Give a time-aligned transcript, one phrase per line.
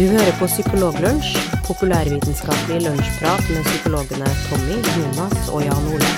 [0.00, 1.34] Du hører på Psykologlunsj,
[1.66, 6.08] populærvitenskapelig lunsjprat med psykologene Tommy, Jonas og Jan Ole.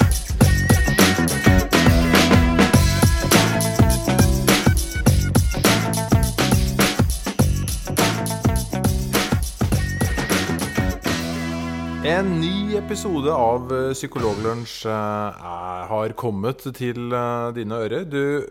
[12.06, 15.46] En ny episode av eh, Psykologlunsj eh,
[15.90, 18.06] har kommet til eh, dine ører.
[18.06, 18.46] Du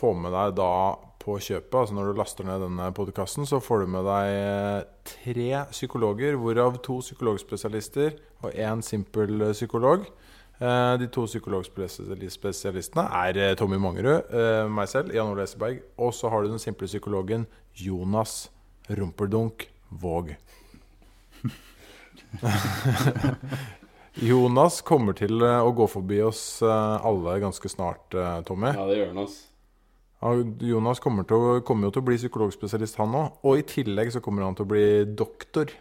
[0.00, 0.72] får med deg da
[1.26, 4.84] på kjøpet, altså når du laster ned denne podkasten, så får du med deg eh,
[5.10, 8.14] tre psykologer, hvorav to psykologspesialister
[8.46, 10.06] og én simpel psykolog.
[10.60, 14.30] Eh, De to psykologspesialistene er eh, Tommy Mangerud,
[14.70, 18.46] meg selv, Jan Ole Eseberg, og så har du den simple psykologen Jonas
[18.86, 20.30] Rumpeldunk Våg.
[24.30, 28.14] Jonas kommer til å gå forbi oss alle ganske snart,
[28.48, 28.70] Tommy.
[28.72, 29.55] Ja, det gjør han, altså.
[30.20, 30.32] Ja,
[30.64, 33.36] Jonas kommer, til å, kommer jo til å bli psykologspesialist, han òg.
[33.44, 34.86] Og i tillegg så kommer han til å bli
[35.18, 35.74] doktor.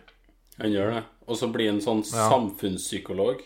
[0.59, 1.03] Han gjør det.
[1.25, 2.27] Og så blir han sånn Ja.
[2.29, 3.41] samfunnspsykolog.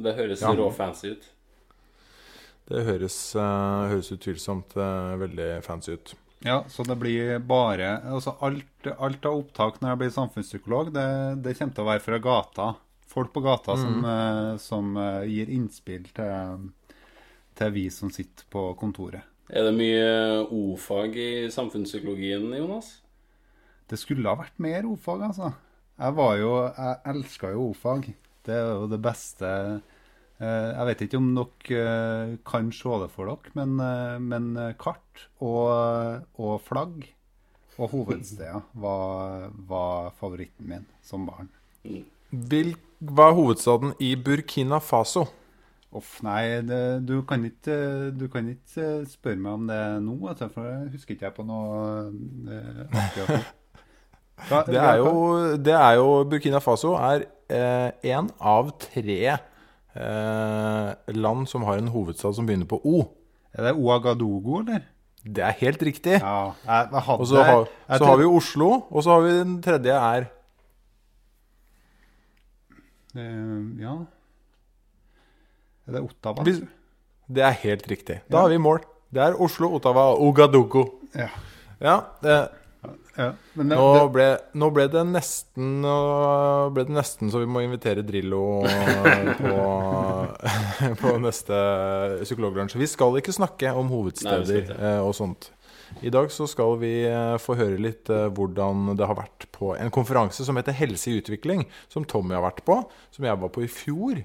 [0.00, 0.54] Det høres Ja.
[0.56, 1.28] rå fancy ut.
[2.68, 6.14] Det høres, uh, høres utvilsomt uh, veldig fancy ut.
[6.44, 11.42] Ja, så det blir bare altså alt, alt av opptak når jeg blir samfunnspsykolog, det,
[11.42, 12.74] det kommer til å være fra gata.
[13.06, 16.70] Folk på gata som, uh, som eh, gir innspill til,
[17.54, 19.22] til vi som sitter på kontoret.
[19.52, 20.04] Er det mye
[20.48, 23.02] o-fag i samfunnspsykologien, Jonas?
[23.90, 25.50] Det skulle ha vært mer o-fag, altså.
[26.00, 28.14] Jeg var jo Jeg elska jo o-fag.
[28.46, 29.48] Det er jo det beste
[30.40, 34.48] eh, Jeg vet ikke om dere eh, kan se det for dere, men, eh, men
[34.80, 37.12] kart og, og flagg
[37.78, 41.48] og hovedsteder var, var favoritten min som barn.
[42.32, 45.26] Hva er hovedstaden i Burkina Faso?
[45.92, 47.74] Uff, nei, det, du, kan ikke,
[48.16, 51.34] du kan ikke eh, spørre meg om det nå, altså, for det husker ikke jeg
[51.36, 52.06] på noe
[52.48, 53.50] eh, akkurat.
[54.48, 55.10] Hva- Det er jo,
[55.62, 62.32] det er jo Burkina Faso er én av tre eh, land som har en hovedstad
[62.38, 63.02] som begynner på O.
[63.52, 64.88] Er det Ouagadougou, eller?
[65.22, 66.16] Det er helt riktig.
[66.24, 69.12] Ja, jeg, jeg hadde Og så har, jeg så tror- har vi Oslo, og så
[69.18, 70.30] har vi den tredje er
[73.12, 73.94] Eh, ja
[75.86, 76.44] Er det Ottawa?
[76.46, 76.58] Vi,
[77.26, 78.22] Det er helt riktig.
[78.30, 78.82] Da har vi mål.
[79.12, 80.84] Det er Oslo, Ottawa og Ogadogo.
[81.14, 81.28] Ja.
[81.82, 82.36] Ja, det,
[83.16, 83.32] ja.
[83.58, 84.26] Men det, nå, ble,
[84.56, 85.96] nå ble det nesten nå
[86.72, 88.62] ble det nesten så vi må invitere Drillo
[89.42, 89.56] på,
[91.02, 91.58] på neste
[92.22, 92.78] psykologlunsj.
[92.80, 95.50] Vi skal ikke snakke om hovedsteder Nei, eh, og sånt.
[96.00, 99.74] I dag så skal vi eh, få høre litt eh, hvordan det har vært på
[99.76, 102.78] en konferanse som heter Helse i utvikling, som Tommy har vært på,
[103.12, 104.22] som jeg var på i fjor.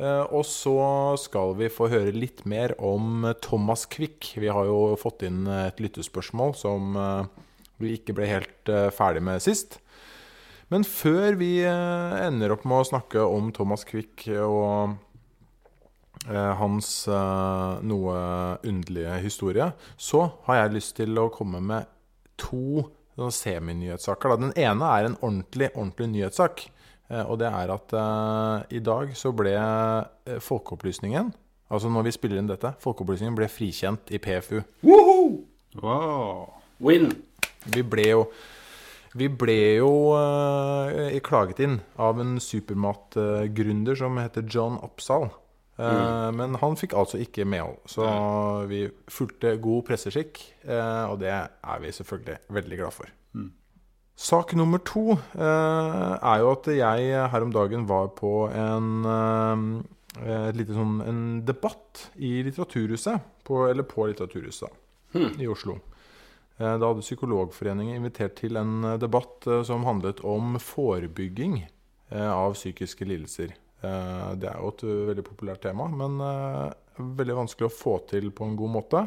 [0.00, 0.76] Eh, Og så
[1.20, 4.32] skal vi få høre litt mer om Thomas Quick.
[4.40, 7.28] Vi har jo fått inn et lyttespørsmål som eh,
[7.82, 9.78] vi ikke ble helt eh, ferdig med sist.
[10.70, 14.94] Men før vi eh, ender opp med å snakke om Thomas Quick og
[16.30, 18.16] eh, hans eh, noe
[18.64, 21.90] underlige historie, så har jeg lyst til å komme med
[22.40, 22.86] to
[23.20, 24.38] seminyhetssaker.
[24.40, 26.62] Den ene er en ordentlig, ordentlig nyhetssak.
[27.10, 31.32] Eh, Og det er at eh, i dag så ble eh, Folkeopplysningen
[31.70, 34.60] Altså når vi spiller inn dette, Folkeopplysningen ble frikjent i PFU.
[35.78, 36.48] wow.
[36.82, 37.12] Win!
[37.70, 38.24] Vi ble jo
[39.14, 45.28] vi ble jo eh, klaget inn av en supermatgründer som heter John Oppsal.
[45.78, 47.80] Eh, Men han fikk altså ikke medhold.
[47.90, 48.06] Så
[48.70, 53.10] vi fulgte god presseskikk, eh, og det er vi selvfølgelig veldig glad for.
[54.20, 58.88] Sak nummer to eh, er jo at jeg her om dagen var på en,
[60.20, 63.24] eh, lite sånn, en debatt i Litteraturhuset.
[63.48, 64.76] På, eller på Litteraturhuset,
[65.14, 65.40] hmm.
[65.40, 65.78] i Oslo.
[66.60, 72.54] Eh, Da hadde Psykologforeningen invitert til en debatt eh, som handlet om forebygging eh, av
[72.58, 73.56] psykiske lidelser.
[73.80, 74.84] Eh, Det er jo et
[75.14, 76.20] veldig populært tema, men
[77.16, 79.06] veldig vanskelig å få til på en god måte.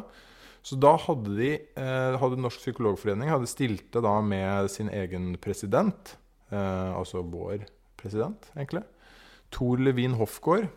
[0.64, 6.14] Så da hadde de eh, hadde Norsk Psykologforening hadde stilte da med sin egen president,
[6.48, 7.66] eh, altså vår
[8.00, 8.84] president, egentlig,
[9.52, 10.70] Tor Levin Hofgaard,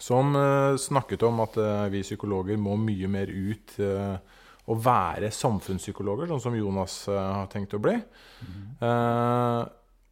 [0.00, 1.60] som eh, snakket om at
[1.92, 3.76] vi psykologer må mye mer ut
[4.70, 7.98] og være samfunnspsykologer, sånn som Jonas eh, har tenkt å bli.
[8.80, 9.62] Eh,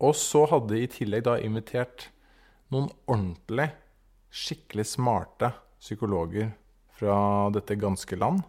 [0.02, 2.10] og så hadde de i tillegg da invitert
[2.72, 3.70] noen ordentlig,
[4.32, 6.52] skikkelig smarte psykologer
[7.02, 8.42] fra dette ganske land.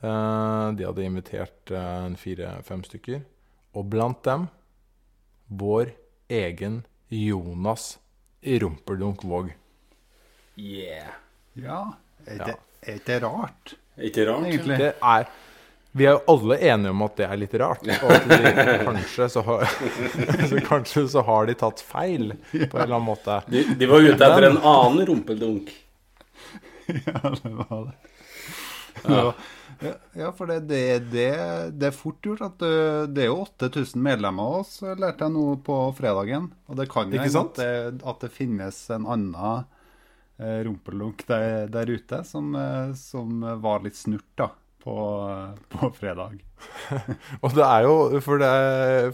[0.00, 3.20] Eh, de hadde invitert eh, fire-fem stykker.
[3.76, 4.46] Og blant dem
[5.52, 5.92] vår
[6.32, 7.98] egen Jonas
[8.40, 9.52] Rumpeldunk Våg.
[10.56, 11.12] Yeah.
[11.52, 11.82] Ja.
[12.24, 13.74] Er det, er det rart?
[13.96, 14.48] Er ikke rart?
[14.48, 14.78] Egentlig.
[14.80, 15.30] Det er
[15.92, 17.84] Vi er jo alle enige om at det er litt rart.
[17.84, 18.52] Og at de,
[18.86, 19.64] kanskje, så har,
[20.50, 23.42] så kanskje så har de tatt feil på en eller annen måte.
[23.52, 25.68] De, de var ute etter en annen rumpeldunk.
[27.06, 27.96] Ja, det var det.
[29.02, 29.34] Ja,
[30.14, 31.30] ja, for det, det, det,
[31.80, 35.34] det er fort gjort at uh, det er jo 8000 medlemmer av oss, lærte jeg
[35.34, 36.50] nå på fredagen.
[36.68, 39.64] Og det kan jo hende at det, at det finnes en annen
[40.42, 44.48] rumpelunk der, der ute som, eh, som var litt snurt da,
[44.82, 44.94] på,
[45.68, 46.40] på fredag.
[47.42, 48.54] Og det er jo For det,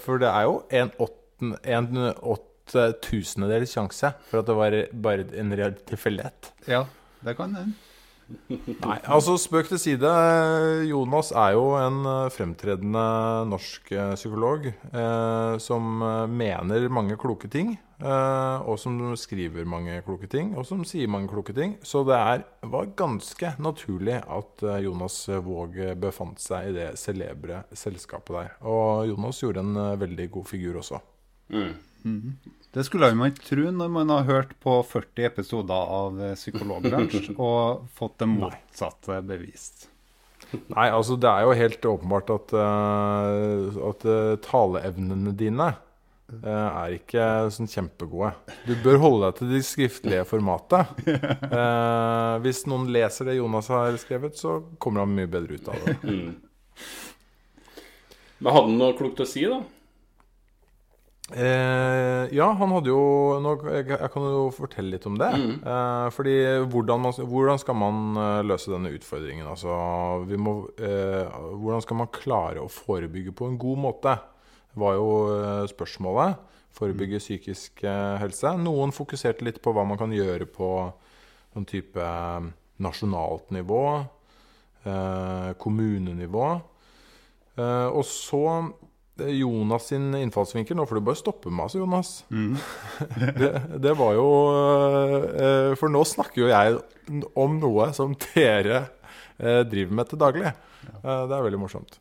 [0.04, 5.28] for det er jo en, åtten, en åtte tusendedels sjanse for at det var bare
[5.40, 6.52] en reell tilfeldighet.
[6.68, 6.86] Ja,
[7.24, 7.76] det kan hende.
[8.28, 10.08] Nei, altså spøk til side.
[10.84, 13.04] Jonas er jo en eh, fremtredende
[13.48, 17.72] norsk eh, psykolog eh, som eh, mener mange kloke ting.
[17.98, 21.78] Eh, og som skriver mange kloke ting, og som sier mange kloke ting.
[21.80, 28.36] Så det er, var ganske naturlig at Jonas Våg befant seg i det celebre selskapet
[28.36, 28.54] der.
[28.68, 31.00] Og Jonas gjorde en veldig god figur også.
[31.48, 31.72] Mm.
[32.74, 37.30] Det skulle man ikke tro når man har hørt på 40 episoder av eh, Psykologlunsj
[37.36, 39.88] og fått det motsatte bevist.
[40.52, 46.94] Nei, altså det er jo helt åpenbart at, uh, at uh, taleevnene dine uh, er
[46.96, 48.30] ikke sånn kjempegode.
[48.64, 50.94] Du bør holde deg til det skriftlige formatet.
[51.08, 55.84] Eh, hvis noen leser det Jonas har skrevet, så kommer han mye bedre ut av
[55.84, 55.96] det.
[58.38, 59.62] Men hadde han noe klokt å si, da?
[61.28, 63.00] Eh, ja, han hadde jo
[63.44, 65.28] nå, jeg, jeg kan jo fortelle litt om det.
[65.60, 66.36] Eh, fordi
[66.72, 69.48] hvordan, man, hvordan skal man eh, løse denne utfordringen?
[69.50, 69.74] Altså,
[70.28, 74.16] vi må, eh, hvordan skal man klare å forebygge på en god måte?
[74.78, 76.40] Var jo eh, spørsmålet.
[76.78, 78.54] Forebygge psykisk eh, helse.
[78.62, 80.70] Noen fokuserte litt på hva man kan gjøre på
[81.52, 82.08] sånn type
[82.78, 83.84] nasjonalt nivå,
[84.86, 86.50] eh, kommunenivå.
[87.58, 88.44] Eh, og så
[89.18, 92.12] Jonas sin innfallsvinkel Nå får du bare stoppe meg, altså, Jonas.
[93.40, 93.50] det,
[93.82, 94.28] det var jo
[95.34, 96.78] eh, For nå snakker jo jeg
[97.38, 98.84] om noe som dere
[99.38, 100.54] eh, driver med til daglig.
[101.02, 101.98] Eh, det er veldig morsomt.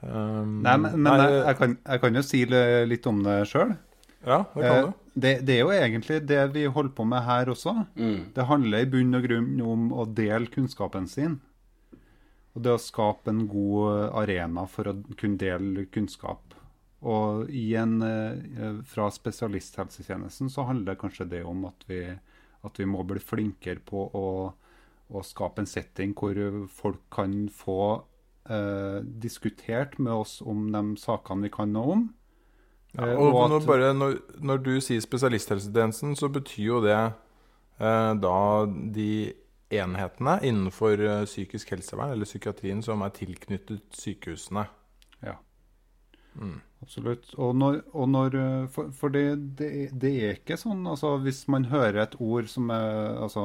[0.00, 2.38] Um, Nei, men, men nei, jeg, jeg, kan, jeg kan jo si
[2.88, 3.74] litt om det sjøl.
[4.24, 4.96] Ja, det kan du.
[5.20, 7.74] Det, det er jo egentlig det vi holder på med her også.
[8.36, 11.40] Det handler i bunn og grunn om å dele kunnskapen sin.
[12.54, 16.49] Og det å skape en god arena for å kunne dele kunnskap.
[17.02, 22.02] Og en, eh, fra spesialisthelsetjenesten så handler det kanskje det om at vi,
[22.64, 24.52] at vi må bli flinkere på å,
[25.10, 26.36] å skape en setting hvor
[26.68, 27.78] folk kan få
[28.50, 32.08] eh, diskutert med oss om de sakene vi kan noe om.
[32.94, 36.96] Ja, Eh, og og at- bare, når, når du sier spesialisthelsetjenesten, så betyr jo det
[37.78, 39.32] eh, da de
[39.70, 44.66] enhetene innenfor eh, psykisk helsevern eller psykiatrien som er tilknyttet sykehusene.
[45.22, 45.36] Ja.
[46.80, 47.32] Absolutt.
[47.36, 49.24] Og når, og når eh, For, for det,
[49.58, 53.42] det, det er ikke sånn altså Hvis man hører et ord som er Altså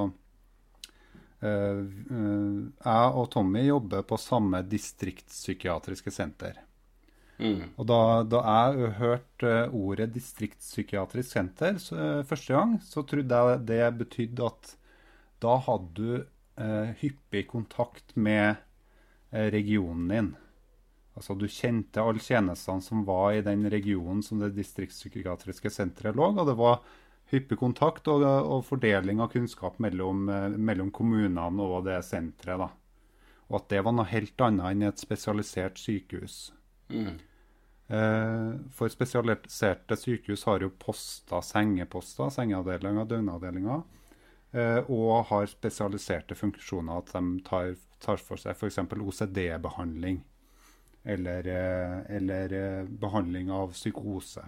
[1.44, 6.62] eh, eh, Jeg og Tommy jobber på samme distriktspsykiatriske senter.
[7.36, 7.76] Mm.
[7.76, 8.00] Og da,
[8.32, 14.48] da jeg hørte ordet distriktspsykiatrisk senter så, eh, første gang, så trodde jeg det betydde
[14.48, 14.72] at
[15.44, 20.32] da hadde du eh, hyppig kontakt med eh, regionen din.
[21.16, 26.28] Altså du kjente alle tjenestene som var i den regionen som det distriktspsykiatriske senteret lå,
[26.36, 26.82] og det var
[27.32, 32.60] hyppig kontakt og, og fordeling av kunnskap mellom, eh, mellom kommunene og det senteret.
[32.66, 32.70] da.
[33.48, 36.52] Og at det var noe helt annet enn et spesialisert sykehus.
[36.90, 37.16] Mm.
[37.88, 43.84] Eh, For spesialiserte sykehus har jo poster, sengeposter, sengeavdelinger, døgnavdelinger.
[44.54, 46.98] eh, Og har spesialiserte funksjoner.
[46.98, 48.78] At de tar, tar for seg f.eks.
[48.78, 50.24] OCD-behandling.
[51.06, 54.42] Eller, eh, eller eh, behandling av psykose.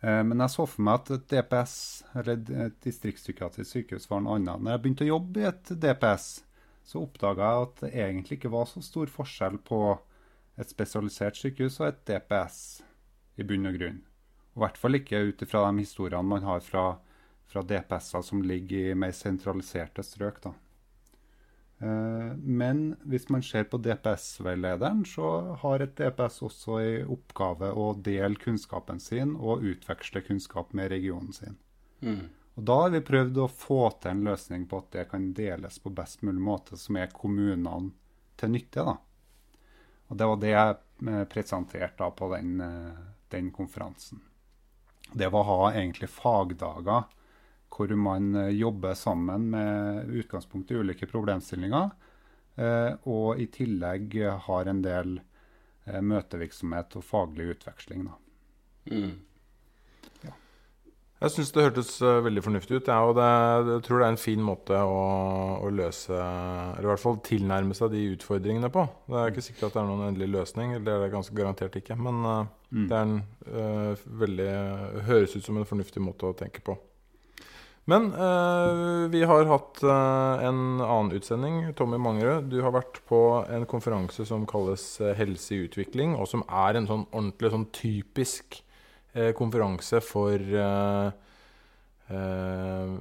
[0.00, 1.74] Eh, Men jeg så for meg at et DPS,
[2.14, 4.62] eller et distriktspsykiatrisk sykehus, var noe annet.
[4.62, 6.28] Når jeg begynte å jobbe i et DPS,
[6.86, 9.82] så oppdaga jeg at det egentlig ikke var så stor forskjell på
[10.60, 12.58] et spesialisert sykehus og et DPS,
[13.38, 14.02] i bunn og grunn.
[14.52, 16.98] I hvert fall ikke ut ifra de historiene man har fra,
[17.48, 20.42] fra DPS-er som ligger i mer sentraliserte strøk.
[20.44, 20.52] da.
[21.82, 27.88] Eh, Men hvis man ser på DPS-veilederen, så har et DPS også i oppgave å
[27.98, 31.58] dele kunnskapen sin og utveksle kunnskap med regionen sin.
[32.00, 32.28] Mm.
[32.54, 35.78] Og Da har vi prøvd å få til en løsning på at det kan deles
[35.78, 37.90] på best mulig måte, som er kommunene
[38.36, 38.84] til nytte.
[38.84, 38.96] da.
[40.08, 40.76] Og Det var det jeg
[41.08, 44.20] eh, presenterte på den, eh, den konferansen.
[45.12, 47.04] Det var å ha egentlig fagdager
[47.72, 51.90] hvor man eh, jobber sammen med utgangspunkt i ulike problemstillinger,
[52.52, 54.12] Eh, og i tillegg
[54.46, 55.14] har en del
[55.86, 58.02] eh, møtevirksomhet og faglig utveksling.
[58.10, 58.18] Da.
[58.92, 60.32] Mm.
[61.22, 62.88] Jeg syns det hørtes veldig fornuftig ut.
[62.90, 63.26] Ja, og det,
[63.70, 65.02] jeg tror det er en fin måte å,
[65.62, 68.82] å løse Eller i hvert fall tilnærme seg de utfordringene på.
[69.06, 70.72] Det er ikke sikkert at det er noen endelig løsning.
[70.74, 71.96] Eller det er det ganske garantert ikke.
[71.96, 72.26] Men
[72.72, 72.86] Mm.
[72.88, 73.18] det er en
[73.52, 74.52] eh, veldig
[75.04, 76.72] Høres ut som en fornuftig måte å tenke på.
[77.90, 81.56] Men eh, vi har hatt eh, en annen utsending.
[81.74, 83.18] Tommy Mangerød, du har vært på
[83.50, 87.66] en konferanse som kalles eh, Helse i utvikling, og som er en sånn ordentlig sånn
[87.74, 88.60] typisk
[89.16, 91.08] eh, konferanse for eh,
[92.14, 92.94] eh,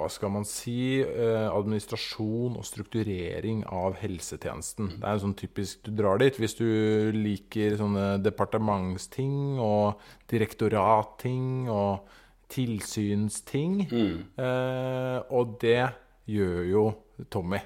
[0.00, 4.96] Hva skal man si Administrasjon og strukturering av helsetjenesten.
[4.96, 6.66] Det er en sånn typisk Du drar dit hvis du
[7.14, 10.00] liker sånne departementsting og
[10.30, 12.18] direktoratting og
[12.50, 13.84] tilsynsting.
[13.90, 14.16] Mm.
[14.36, 15.84] Eh, og det
[16.30, 16.84] gjør jo
[17.30, 17.60] Tommy.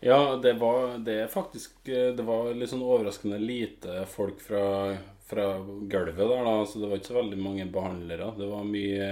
[0.00, 4.92] Ja, det var det er faktisk eh, Det var litt sånn overraskende lite folk fra,
[5.26, 6.56] fra gulvet der, da.
[6.68, 8.32] Så det var ikke så veldig mange behandlere.
[8.38, 9.08] Det var mye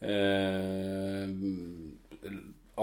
[0.00, 1.24] eh,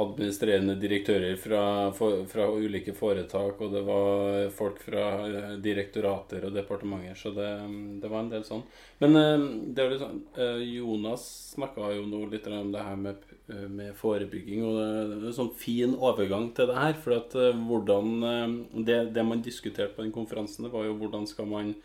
[0.01, 7.17] administrerende direktører fra, fra ulike foretak, og det var folk fra eh, direktorater og departementer,
[7.19, 7.49] så det,
[8.03, 8.63] det var en del sånn.
[9.01, 11.25] Men eh, det er litt sånn eh, Jonas
[11.55, 13.25] snakka jo nå litt om det her med,
[13.71, 16.97] med forebygging, og det, det er en sånn fin overgang til det her.
[17.01, 18.15] For at hvordan
[18.87, 21.75] det, det man diskuterte på den konferansen, var jo hvordan skal man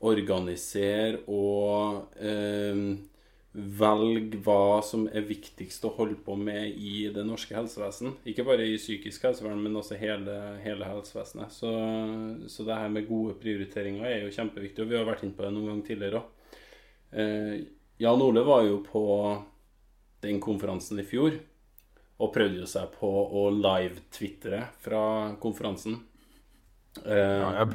[0.00, 2.82] organisere og eh,
[3.54, 8.12] velge hva som er viktigst å holde på med i det norske helsevesen.
[8.28, 11.50] Ikke bare i psykisk helsevern, men også hele, hele helsevesenet.
[11.56, 11.70] Så,
[12.52, 15.46] så det her med gode prioriteringer er jo kjempeviktig, og vi har vært inne på
[15.46, 16.52] det noen gang tidligere òg.
[17.18, 17.54] Eh,
[18.04, 19.02] Jan Ole var jo på
[20.22, 21.34] den konferansen i fjor
[22.18, 25.02] og prøvde jo seg på å live-twitre fra
[25.42, 26.00] konferansen.
[27.04, 27.70] Eh, Ja, jeg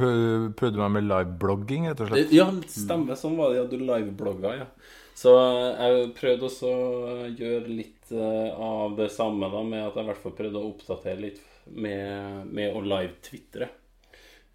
[0.59, 2.31] prøvde meg med liveblogging, rett og slett.
[2.35, 3.15] ja, stemmer.
[3.19, 3.61] Sånn var det.
[3.61, 4.67] Ja, du liveblogga, ja.
[5.13, 10.07] Så jeg prøvde også å gjøre litt eh, av det samme, da, med at jeg
[10.07, 13.69] i hvert fall prøvde å oppdatere litt med, med å live-tvitre.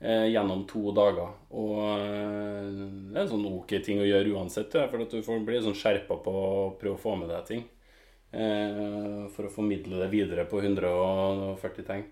[0.01, 1.33] Eh, gjennom to dager.
[1.59, 2.69] Og eh,
[3.11, 5.59] det er en sånn ok ting å gjøre uansett, ja, for at du får bli
[5.65, 7.65] sånn skjerpa på å prøve å få med deg ting.
[8.31, 12.07] Eh, for å formidle det videre på 140 tegn.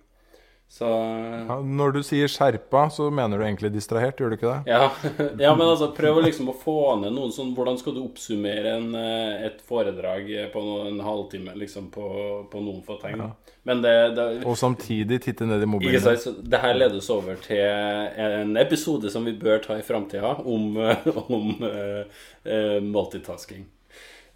[0.68, 4.72] Så Ja, når du sier skjerpa, så mener du egentlig distrahert, gjør du ikke det?
[4.74, 4.90] ja,
[5.46, 8.88] ja, men altså prøv liksom å få ned noen sånn Hvordan skal du oppsummere en,
[8.98, 12.08] eh, et foredrag på en halvtime liksom på,
[12.50, 13.22] på noen få tegn?
[13.66, 16.18] Men det, det Og samtidig titte ned i ikke mobilen.
[16.18, 20.76] sant, det her ledes over til en episode som vi bør ta i framtida, om,
[20.82, 23.66] eh, om uh, uh, multitasking.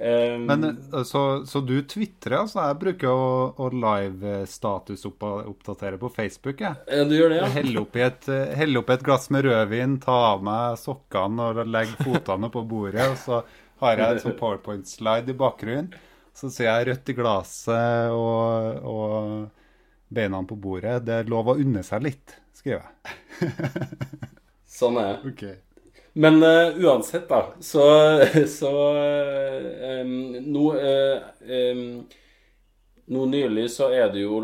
[0.00, 2.62] Eh, Men eh, så, så du tvitrer, altså?
[2.70, 6.74] Jeg bruker å, å live-statusoppdatere på Facebook, jeg.
[6.88, 7.48] ja, du gjør det, ja?
[7.58, 11.96] Helle oppi et, eh, oppi et glass med rødvin, tar av meg sokkene og legger
[12.06, 13.06] fotene på bordet.
[13.12, 13.42] Og så
[13.84, 15.88] har jeg en sånn powerpoint-slide i bakgrunnen.
[16.36, 18.40] Så ser jeg rødt i glasset og,
[18.88, 19.04] og
[20.08, 21.04] beina på bordet.
[21.04, 22.90] Det er lov å unne seg litt, skriver jeg.
[24.70, 25.22] Sånn er det.
[25.28, 25.42] Ok.
[26.20, 27.84] Men uh, uansett, da, så,
[28.58, 28.72] så
[30.00, 30.16] um,
[30.52, 31.22] nå, uh,
[31.72, 31.84] um,
[33.10, 34.40] nå nylig så er det jo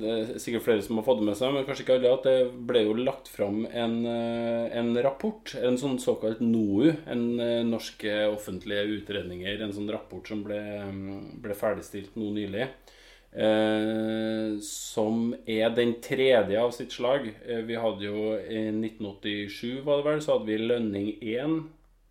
[0.00, 2.24] Det er sikkert flere som har fått det med seg, men kanskje ikke alle, at
[2.26, 7.26] det ble jo lagt fram en, en rapport, en sånn såkalt NOU, en
[7.68, 10.58] norske offentlige utredninger, en sånn rapport som ble,
[11.44, 12.66] ble ferdigstilt nå nylig.
[13.30, 17.28] Eh, som er den tredje av sitt slag.
[17.46, 21.60] Eh, vi hadde jo i 1987, var det vel, så hadde vi Lønning 1.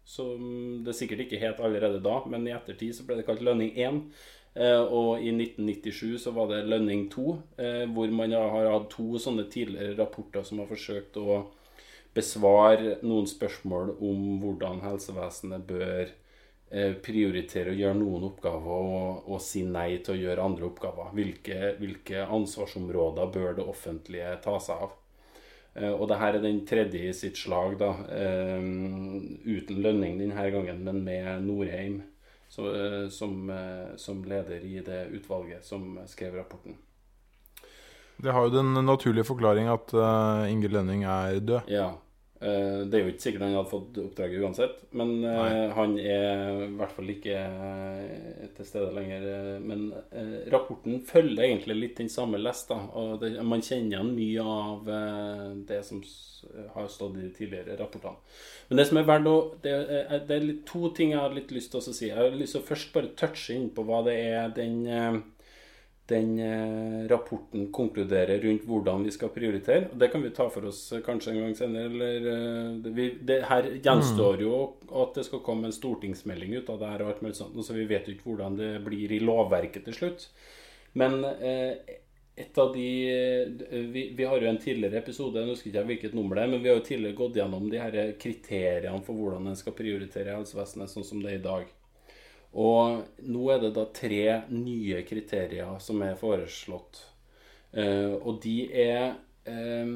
[0.09, 3.75] Som det sikkert ikke het allerede da, men i ettertid så ble det kalt Lønning
[3.75, 3.99] 1.
[4.55, 7.27] Eh, og i 1997 så var det Lønning 2,
[7.61, 11.43] eh, hvor man har hatt to sånne tidligere rapporter som har forsøkt å
[12.15, 16.09] besvare noen spørsmål om hvordan helsevesenet bør
[17.01, 21.11] prioritere å gjøre noen oppgaver og, og si nei til å gjøre andre oppgaver.
[21.17, 24.91] Hvilke, hvilke ansvarsområder bør det offentlige ta seg av?
[25.75, 27.89] Eh, Og det her er den tredje i sitt slag, da.
[28.13, 28.61] eh,
[29.49, 35.65] Uten lønning denne gangen, men med Norheim eh, som, eh, som leder i det utvalget
[35.65, 36.77] som skrev rapporten.
[38.19, 41.69] Det har jo den naturlige forklaring at eh, Inge Lønning er død.
[41.71, 41.93] Ja.
[42.41, 45.49] Eh, Det er jo ikke sikkert han hadde fått oppdraget uansett, men Nei.
[45.75, 49.27] han er i hvert fall ikke eh, til stede lenger.
[49.33, 52.71] eh, Men eh, rapporten følger egentlig litt den samme lest.
[52.71, 56.01] Og det, man kjenner igjen mye av eh, det som
[56.73, 58.15] har stått i de tidligere rapportene.
[58.69, 61.51] Men det som er verdt å Det, er, det er to ting jeg har litt
[61.51, 62.07] lyst til å si.
[62.07, 65.19] Jeg har lyst til å først bare touche inn på hva det er den eh,
[66.09, 69.89] den eh, rapporten konkluderer rundt hvordan vi skal prioritere.
[69.91, 71.85] Og Det kan vi ta for oss eh, kanskje en gang senere.
[71.91, 74.59] Eller, eh, det, vi, det her gjenstår jo
[75.03, 77.05] at det skal komme en stortingsmelding ut av det her.
[77.05, 79.97] og alt mulig sånt, Så vi vet jo ikke hvordan det blir i lovverket til
[80.01, 80.29] slutt.
[80.97, 81.77] Men eh,
[82.39, 82.89] et av de
[83.93, 86.61] vi, vi har jo en tidligere episode, jeg husker ikke hvilket nummer det er, men
[86.63, 90.93] vi har jo tidligere gått gjennom de her kriteriene for hvordan en skal prioritere helsevesenet
[90.93, 91.73] sånn som det er i dag.
[92.57, 97.03] Og nå er det da tre nye kriterier som er foreslått.
[97.77, 99.03] Eh, og de er
[99.45, 99.91] eh,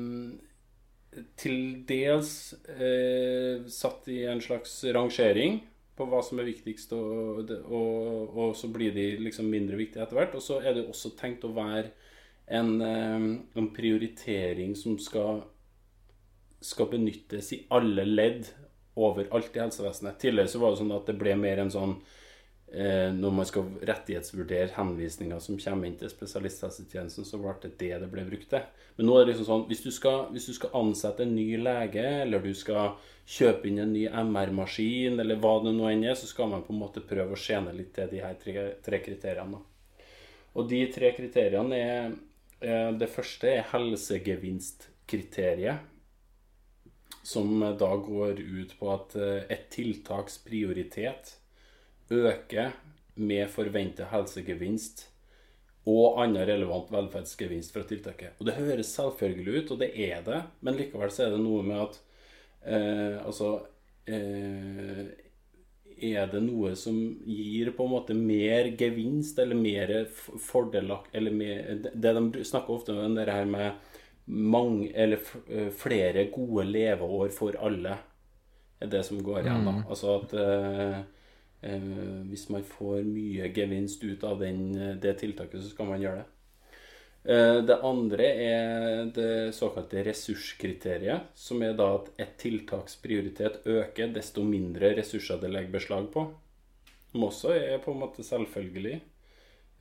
[1.40, 5.62] til dels eh, satt i en slags rangering
[5.98, 10.18] på hva som er viktigst, og, og, og så blir de liksom mindre viktige etter
[10.18, 10.38] hvert.
[10.38, 11.92] Og så er det også tenkt å være
[12.46, 13.30] en, eh,
[13.60, 15.44] en prioritering som skal,
[16.62, 18.50] skal benyttes i alle ledd
[18.94, 20.20] overalt i helsevesenet.
[20.22, 21.96] Tidligere så var det sånn at det ble mer en sånn
[22.74, 28.08] når man skal rettighetsvurdere henvisninger som kommer inn til spesialisthelsetjenesten, så ble det det det
[28.10, 28.64] ble brukt til.
[28.98, 31.52] Men nå er det liksom sånn hvis du skal, hvis du skal ansette en ny
[31.62, 32.96] lege, eller du skal
[33.30, 36.74] kjøpe inn en ny MR-maskin, eller hva det nå enn er, så skal man på
[36.74, 38.54] en måte prøve å skjene litt til de her tre,
[38.84, 39.60] tre kriteriene.
[40.54, 42.12] Og de tre kriteriene er
[42.62, 45.78] eh, Det første er helsegevinstkriteriet.
[47.24, 51.43] Som da går ut på at eh, et tiltaks prioritet
[52.14, 52.74] øker
[53.16, 55.08] med forventet helsegevinst
[55.90, 58.38] og annen relevant velferdsgevinst fra tiltaket.
[58.40, 61.64] Og Det høres selvfølgelig ut, og det er det, men likevel så er det noe
[61.68, 62.00] med at
[62.64, 63.50] eh, Altså
[64.08, 65.04] eh,
[66.14, 66.96] Er det noe som
[67.28, 69.92] gir på en måte mer gevinst, eller mer
[70.42, 71.10] fordelak...
[71.14, 73.92] Eller mer, det de snakker ofte om, det her med
[74.26, 78.00] mange, eller eh, flere gode leveår for alle,
[78.80, 79.68] er det som går igjen.
[79.68, 79.76] da.
[79.76, 79.84] Mm.
[79.90, 81.04] Altså at Eh,
[81.64, 86.22] hvis man får mye gevinst ut av den, eh, det tiltaket, så skal man gjøre
[86.22, 86.30] det.
[87.24, 94.12] Eh, det andre er det såkalte ressurskriteriet, som er da at et tiltaks prioritet øker
[94.12, 96.28] desto mindre ressurser det legger beslag på.
[97.14, 99.02] Som også er på en måte selvfølgelig.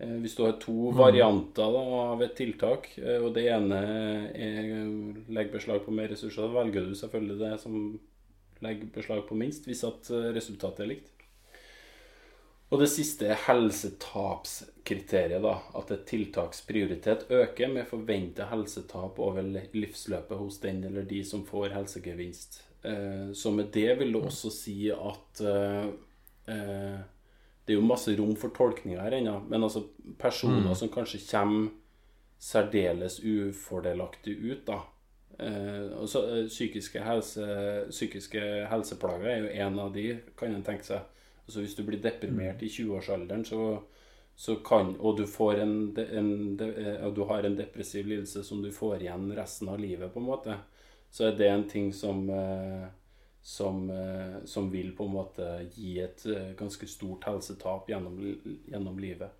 [0.02, 0.96] Hvis du har to mm.
[0.98, 2.88] varianter av et tiltak,
[3.22, 3.76] og det ene
[4.34, 4.72] er,
[5.30, 7.76] legger beslag på mer ressurser, da velger du selvfølgelig det som
[8.64, 11.11] legger beslag på minst, hvis at resultatet er likt.
[12.72, 15.42] Og det siste er helsetapskriteriet.
[15.44, 21.24] da, At et tiltaks prioritet øker med forventa helsetap over livsløpet hos den eller de
[21.24, 22.62] som får helsegevinst.
[22.82, 25.86] Eh, så med det vil det også si at eh,
[26.48, 26.98] eh,
[27.62, 29.84] Det er jo masse rom for tolkninger her ennå, men altså
[30.18, 30.74] personer mm.
[30.74, 31.68] som kanskje kommer
[32.42, 34.80] særdeles ufordelaktig ut, da.
[36.02, 37.46] Også, psykiske, helse,
[37.90, 41.06] psykiske helseplager er jo en av de, kan en tenke seg.
[41.46, 43.82] Altså Hvis du blir deprimert i 20-årsalderen, så,
[44.34, 49.02] så, kan Og du, en, en, en du har en depressiv lidelse som du får
[49.02, 50.58] igjen resten av livet, på en måte,
[51.10, 52.88] så er det en ting som eh,
[53.42, 56.22] som, eh, som vil på en måte gi et
[56.58, 58.20] ganske stort helsetap gjennom,
[58.70, 59.34] gjennom livet.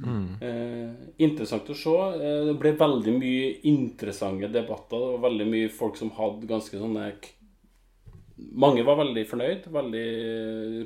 [0.00, 0.38] Mm.
[0.40, 1.96] Eh, interessant å se.
[2.46, 4.96] det ble veldig mye interessante debatter.
[4.96, 7.10] Det var veldig mye folk som hadde ganske sånne
[8.52, 10.06] mange var veldig fornøyd, veldig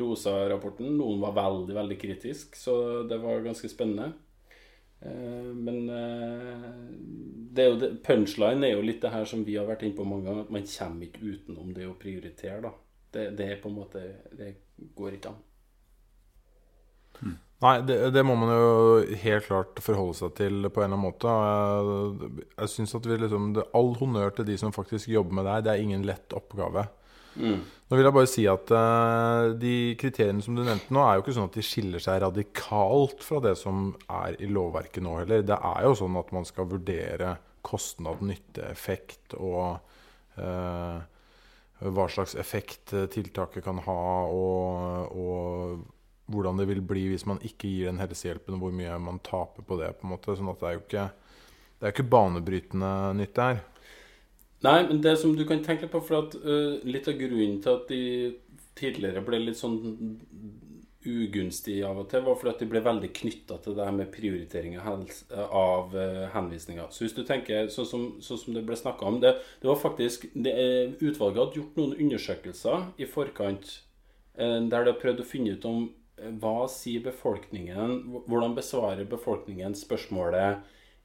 [0.00, 0.90] rosa rapporten.
[0.98, 2.76] Noen var veldig, veldig kritisk, så
[3.08, 4.12] det var ganske spennende.
[5.04, 6.68] Eh, men eh,
[7.54, 10.06] det er det, punchline er jo litt det her som vi har vært inne på
[10.08, 12.74] mange ganger, at man kommer ikke utenom det å prioritere, da.
[13.14, 14.00] Det, det er på en måte
[14.34, 14.48] Det
[14.98, 15.42] går ikke an.
[17.20, 17.36] Hmm.
[17.62, 18.72] Nei, det, det, må man jo
[19.22, 21.30] helt klart forholde seg til på en eller annen måte.
[21.30, 23.46] Jeg, jeg synes at vi liksom,
[23.78, 25.64] All honnør til de som faktisk jobber med det her.
[25.64, 26.88] Det er ingen lett oppgave.
[27.34, 27.62] Mm.
[27.64, 31.24] Nå vil jeg bare si at uh, De kriteriene som du nevnte nå, er jo
[31.24, 35.44] ikke sånn at de skiller seg radikalt fra det som er i lovverket nå heller.
[35.46, 39.80] Det er jo sånn at man skal vurdere kostnad, nytteeffekt og
[40.38, 40.98] uh,
[41.84, 45.82] hva slags effekt tiltaket kan ha, og, og,
[46.32, 49.66] hvordan det vil bli hvis man ikke gir den helsehjelpen, og hvor mye man taper
[49.66, 49.90] på det.
[49.98, 51.06] på en måte, sånn at det er jo ikke,
[51.76, 53.60] det er ikke banebrytende nytt her.
[54.62, 57.74] Nei, men det som du kan tenke på For at uh, litt av grunnen til
[57.74, 58.02] at de
[58.74, 59.76] tidligere ble litt sånn
[61.04, 64.08] ugunstige av og til, var fordi at de ble veldig knytta til det her med
[64.10, 66.88] prioritering av uh, henvisninger.
[66.90, 69.78] Så hvis du tenker sånn som, sånn som, det ble snakka om det, det, var
[69.82, 70.54] faktisk det,
[70.96, 73.76] Utvalget hadde gjort noen undersøkelser i forkant
[74.34, 75.84] der de prøvde å finne ut om
[76.42, 80.64] hva sier befolkningen Hvordan besvarer befolkningen spørsmålet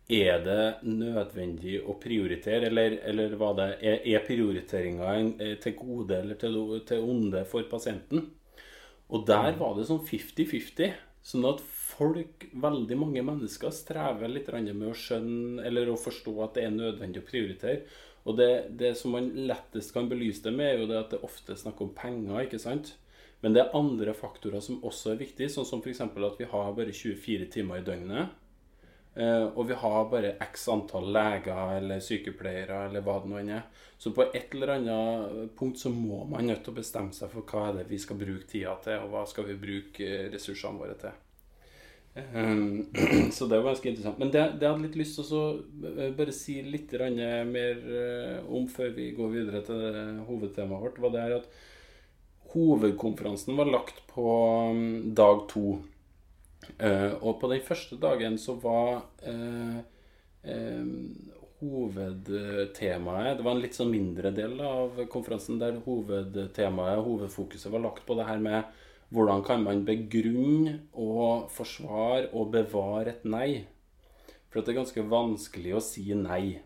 [0.09, 6.17] er det nødvendig å prioritere, eller, eller var det, er, er prioriteringa eh, til gode
[6.17, 6.57] eller til,
[6.89, 8.25] til, onde for pasienten?
[9.13, 10.97] Og der var det sånn 50-50.
[11.29, 16.57] Sånn at folk, veldig mange mennesker, strever litt med å skjønne eller å forstå at
[16.57, 17.83] det er nødvendig å prioritere.
[18.25, 21.23] Og det, det som man lettest kan belyse det med, er jo det at det
[21.25, 22.41] ofte er snakk om penger.
[22.45, 22.95] ikke sant?
[23.43, 26.01] Men det er andre faktorer som også er viktige, sånn som f.eks.
[26.01, 28.37] at vi har bare 24 timer i døgnet.
[29.19, 33.55] Eh, og vi har bare x antall leger eller sykepleiere eller hva det nå enn
[33.57, 33.65] er.
[33.99, 37.43] Så på et eller annet punkt så må man nødt til å bestemme seg for
[37.49, 40.95] hva er det vi skal bruke tida til, og hva skal vi bruke ressursene våre
[41.01, 41.17] til.
[42.15, 42.87] Um,
[43.35, 44.21] så det var ganske interessant.
[44.23, 45.43] Men det, det jeg hadde litt lyst til å
[45.91, 46.95] eh, bare si litt
[47.51, 47.83] mer
[48.47, 51.51] om før vi går videre til hovedtemaet vårt, var det her at
[52.53, 54.31] hovedkonferansen var lagt på
[54.71, 55.81] um, dag to.
[56.77, 59.79] Uh, og på den første dagen så var uh,
[60.45, 60.91] um,
[61.59, 68.05] hovedtemaet Det var en litt sånn mindre del av konferansen der hovedtemaet, hovedfokuset, var lagt
[68.07, 73.65] på det her med hvordan kan man begrunne og forsvare og bevare et nei.
[74.49, 76.59] For det er ganske vanskelig å si nei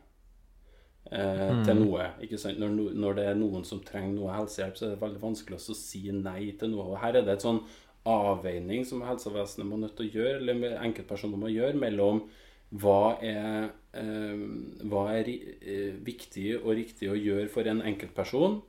[1.11, 1.63] eh, mm.
[1.63, 2.09] til noe.
[2.23, 2.59] ikke sant?
[2.59, 5.77] Når, når, det er noen som trenger noe helsehjelp, så er det veldig vanskelig å
[5.77, 6.89] si nei til noe.
[6.91, 7.63] Og her er det et sånn
[8.09, 12.23] avveining som helsevesenet må nødt til å gjøre, eller enkeltpersoner må gjøre, mellom
[12.81, 14.43] hva er, eh,
[14.89, 18.59] hva er eh, viktig og riktig å gjøre for en enkeltperson,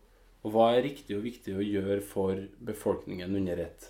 [0.44, 3.88] og hva er riktig og viktig å gjøre for befolkningen under ett.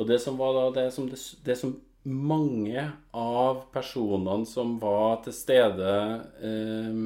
[0.00, 1.76] Og det som var da, det som, det, det som
[2.08, 5.92] mange av personene som var til stede
[6.40, 7.00] eh,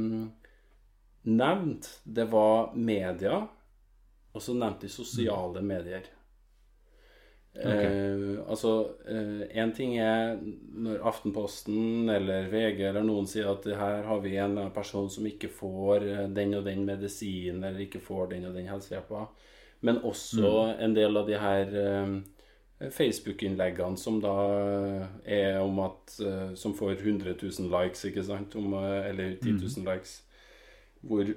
[1.24, 3.42] nevnt, det var media,
[4.34, 6.06] og så nevnte de sosiale medier.
[7.54, 7.86] Okay.
[7.86, 8.70] Eh, altså,
[9.06, 10.40] én eh, ting er
[10.74, 15.52] når Aftenposten eller VG eller noen sier at her har vi en person som ikke
[15.54, 19.28] får eh, den og den medisinen eller ikke får den og den helsehjelpa.
[19.86, 20.82] Men også mm.
[20.82, 24.34] en del av de her eh, Facebook-innleggene som da
[25.22, 26.16] er om at
[26.58, 28.56] Som får 100 000 likes, ikke sant?
[28.58, 29.86] Om, eller 10 000 mm.
[29.86, 30.20] likes
[31.04, 31.28] hvor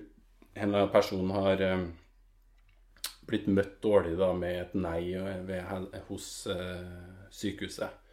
[0.56, 1.86] en person har eh,
[3.28, 5.02] blitt møtt dårlig da, med et nei
[5.48, 5.64] ved,
[6.10, 8.04] hos uh, sykehuset.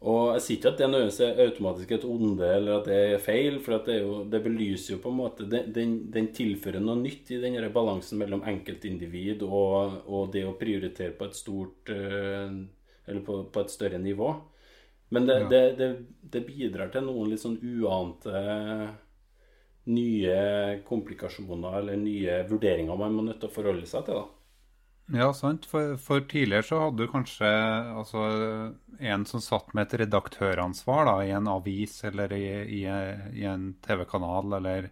[0.00, 3.18] Og Jeg sier ikke at det nødvendigvis er automatisk et onde eller at det er
[3.20, 7.28] feil, for det, jo, det, belyser jo på en måte Den, den tilfører noe nytt
[7.34, 12.48] i denne balansen mellom enkeltindivid og, og, det å prioritere på et stort uh,
[13.04, 14.32] Eller på, på, et større nivå.
[15.12, 15.52] Men det, ja.
[15.76, 15.92] det,
[16.32, 18.40] det, bidrar til noen litt sånn uante
[19.90, 20.36] nye
[20.86, 24.20] komplikasjoner eller nye vurderinger man må nødt til å forholde seg til.
[24.20, 24.39] da.
[25.12, 25.66] Ja, sant.
[25.66, 27.48] For, for, tidligere så hadde du kanskje
[27.98, 28.24] altså,
[28.98, 32.44] en som satt med et redaktøransvar da, i en avis eller i,
[32.80, 32.82] i,
[33.42, 34.90] i en TV-kanal, eller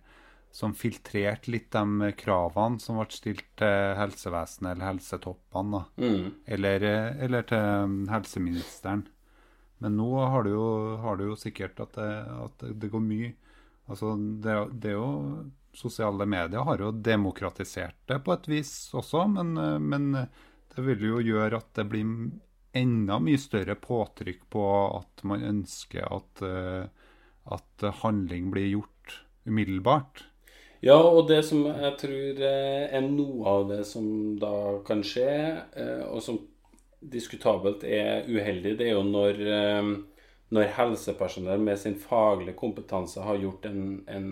[0.50, 5.84] som filtrerte litt de kravene som ble stilt til helsevesenet eller helsetoppene.
[6.00, 6.32] Mm.
[6.56, 6.88] Eller,
[7.28, 9.06] eller, til helseministeren.
[9.78, 10.70] Men nå har du jo,
[11.04, 12.10] har du jo sikkert at det,
[12.48, 13.36] at det går mye
[13.88, 14.10] Altså,
[14.44, 15.44] det, det, er jo
[15.76, 19.52] Sosiale medier har jo demokratisert det på et vis også, men,
[19.84, 20.08] men
[20.74, 22.08] det vil jo gjøre at det blir
[22.78, 24.64] enda mye større påtrykk på
[24.96, 26.42] at man ønsker at,
[27.58, 30.24] at handling blir gjort umiddelbart.
[30.80, 35.32] Ja, og det som jeg tror er noe av det som da kan skje,
[35.74, 36.38] eh, og som
[36.98, 39.42] diskutabelt er uheldig, det er jo når
[40.54, 44.28] når helsepersonell med sin faglige kompetanse har gjort en, en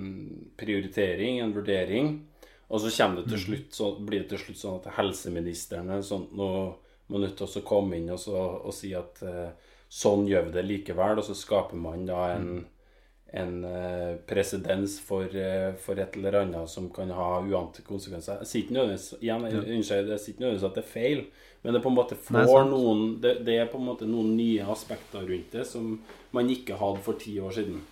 [0.57, 2.15] prioritering, en vurdering,
[2.67, 3.45] og så det til mm.
[3.45, 6.51] slutt, så blir det til slutt sånn at helseministeren sånn, nå
[7.07, 9.53] må nødt til å komme inn og, så, og si at uh,
[9.93, 12.65] sånn gjør vi det likevel, og så skaper man da en,
[13.35, 18.45] en uh, presedens for, uh, for, et eller annet som kan ha uante konsekvenser.
[18.45, 21.25] Jeg sier ikke nødvendigvis at det er feil,
[21.63, 24.37] men det på en måte får Nei, noen det, det, er på en måte noen
[24.39, 25.97] nye aspekter rundt det som
[26.37, 27.83] man ikke hadde for ti år siden.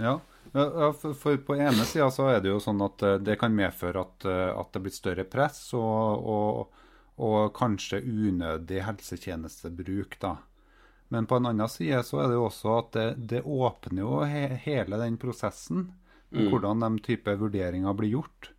[0.00, 0.16] Ja,
[0.52, 4.02] for, for på ene sida så er det jo sånn at eh, det kan medføre
[4.02, 6.80] at, eh, at det blir større press og, og,
[7.22, 10.38] og kanskje unødig helsetjenestebruk, da.
[11.10, 14.20] Men på en annen side så er det jo også at det, det åpner jo
[14.30, 15.88] he, hele den prosessen.
[16.30, 16.44] Mm.
[16.52, 18.52] Hvordan de type vurderinger blir gjort.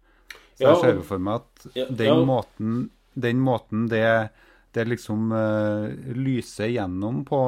[0.60, 4.30] Så jeg ser jo for meg at den ja, måten den måten det,
[4.72, 7.42] det liksom uh, lyser gjennom på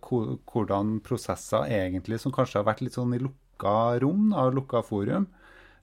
[0.00, 5.28] hvordan prosesser egentlig, som kanskje har vært litt sånn i lukka rom, da, lukka forum,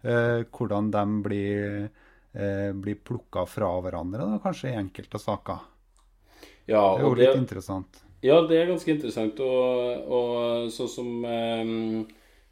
[0.06, 1.88] uh, hvordan de blir,
[2.34, 5.66] uh, blir plukka fra hverandre, da, kanskje i enkelte saker.
[6.68, 8.04] Ja, det er jo litt interessant.
[8.26, 9.40] Ja, det er ganske interessant.
[9.40, 12.08] Og, og sånn som um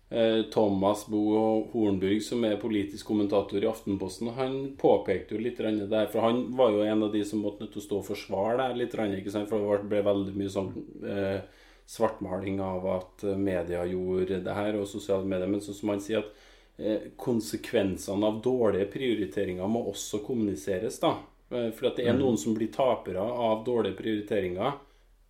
[0.09, 1.35] Eh, Thomas Bo
[1.73, 6.71] Hornburg, som er politisk kommentator i Aftenposten, han påpekte jo litt der, for han var
[6.71, 9.33] jo en av de som måtte nødt til å stå og forsvare det litt, ikke
[9.33, 9.49] sant?
[9.49, 10.69] for det ble veldig mye sånn,
[11.09, 15.49] eh, svartmaling av at eh, media gjorde det her, og sosiale medier.
[15.49, 16.45] Men sånn som han sier at
[16.77, 21.01] eh, konsekvensene av dårlige prioriteringer må også kommuniseres.
[21.01, 21.15] da.
[21.49, 24.77] Eh, for at det er noen som blir tapere av dårlige prioriteringer.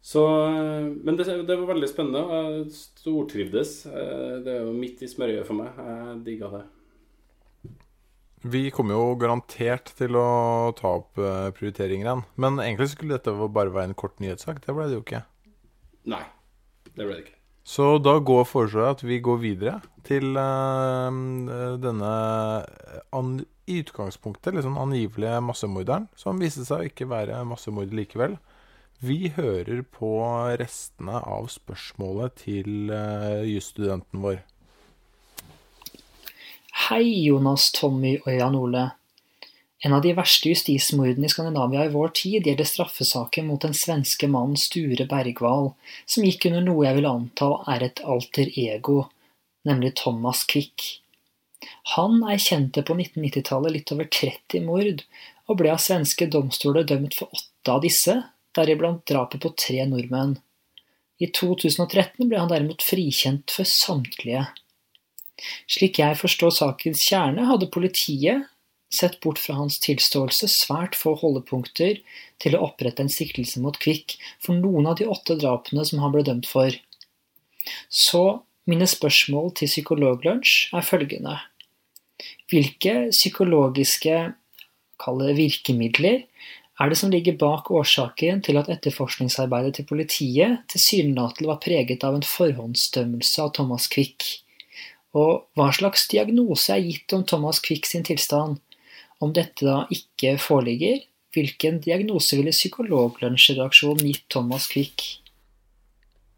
[0.05, 2.21] Så, eh, men det, det var veldig spennende.
[2.29, 3.73] Jeg stortrivdes.
[3.89, 5.79] Eh, Det er jo midt i smørøyet for meg.
[5.81, 6.65] Jeg digga det.
[8.45, 10.27] Vi kommer jo garantert til å
[10.77, 12.21] ta opp eh, prioriteringer igjen.
[12.37, 14.61] Men egentlig skulle dette bare være en kort nyhetssak.
[14.61, 15.23] Det ble det jo ikke.
[16.13, 16.21] Nei,
[16.93, 17.39] det ble det ikke.
[17.65, 21.09] Så da går foreslår jeg at vi går videre til uh,
[21.81, 22.11] denne
[23.09, 23.31] an,
[23.65, 28.37] i utgangspunktet litt sånn angivelige massemorderen, som viste seg å ikke være massemord likevel.
[29.03, 30.10] Vi hører på
[30.60, 34.38] restene av spørsmålet til uh, jusstudenten vår.
[36.86, 38.86] Hei, Jonas, Tommy og Jan Ole.
[39.86, 44.29] En av de verste justismordene i Skandinavia i vår tid gjelder straffesaken mot den svenske
[44.31, 45.73] mannen Sture Bergwall,
[46.08, 49.01] som gikk under noe jeg vil anta er et alter ego,
[49.67, 51.01] nemlig Thomas Quick.
[51.95, 55.03] Han erkjente på 1990-tallet litt over 30 mord,
[55.45, 58.17] og ble av svenske domstoler dømt for åtte av disse,
[58.55, 60.37] deriblant drapet på tre nordmenn.
[61.21, 64.43] I 2013 ble han derimot frikjent for samtlige.
[65.71, 68.47] Slik jeg forstår sakens kjerne, hadde politiet,
[68.93, 71.99] sett bort fra hans tilståelse, svært få holdepunkter
[72.41, 76.13] til å opprette en siktelse mot Kvikk for noen av de åtte drapene som han
[76.15, 76.71] ble dømt for.
[77.89, 78.23] Så
[78.69, 81.35] mine spørsmål til Psykologlunsj er følgende.
[82.51, 84.17] Hvilke psykologiske
[85.35, 86.23] virkemidler
[86.79, 92.17] er det som ligger bak årsaken til at etterforskningsarbeidet til politiet tilsynelatende var preget av
[92.17, 94.25] en forhåndsdømmelse av Thomas Quick?
[95.15, 98.59] Og hva slags diagnose er gitt om Thomas Quick sin tilstand?
[99.23, 105.05] Om dette da ikke foreligger, hvilken diagnose ville Psykologlunsjredaksjonen gitt Thomas Quick?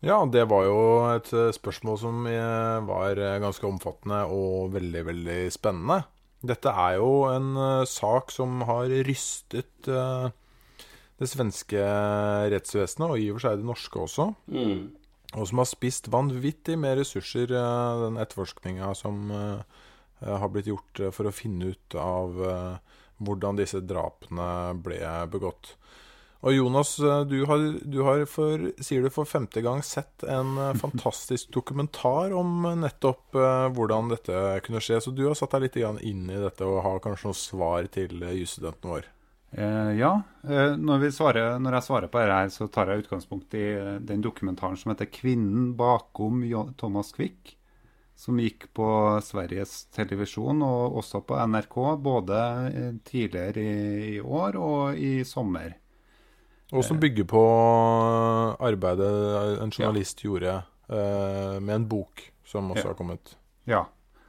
[0.06, 0.82] Ja, det var jo
[1.16, 6.04] et eh, spørsmål som eh, var eh, ganske omfattende og veldig, veldig spennende.
[6.46, 10.30] Dette er jo en uh, sak som har rystet uh,
[11.18, 11.82] det svenske
[12.54, 14.28] rettsvesenet, og i og for seg det norske også.
[14.54, 14.84] Mm.
[15.34, 19.34] Og som har spist vanvittig med ressurser, uh, den etterforskninga som
[20.18, 22.40] har blitt gjort for å finne ut av
[23.22, 24.48] hvordan disse drapene
[24.82, 24.98] ble
[25.30, 25.76] begått.
[26.46, 26.94] Og Jonas,
[27.30, 32.68] du har, du har for, sier du for femte gang sett en fantastisk dokumentar om
[32.78, 35.02] nettopp uh, hvordan dette kunne skje.
[35.02, 38.22] Så du har satt deg litt inn i dette og har kanskje noen svar til
[38.38, 39.10] jusstudenten vår?
[39.52, 40.22] Eh, ja.
[40.44, 43.68] Eh, når, svarer, når, jeg svarer på dette, her, så tar jeg utgangspunkt i
[44.04, 46.44] den dokumentaren som heter 'Kvinnen bakom
[46.78, 47.56] Thomas Quick'.
[48.18, 48.88] Som gikk på
[49.22, 55.76] Sveriges Televisjon og også på NRK, både tidligere i, i år og i sommer.
[56.76, 57.42] Og som bygger på
[58.60, 59.12] arbeidet
[59.64, 60.28] en journalist ja.
[60.28, 60.56] gjorde
[60.92, 62.90] uh, med en bok som også ja.
[62.90, 63.36] har kommet.
[63.68, 63.84] Ja.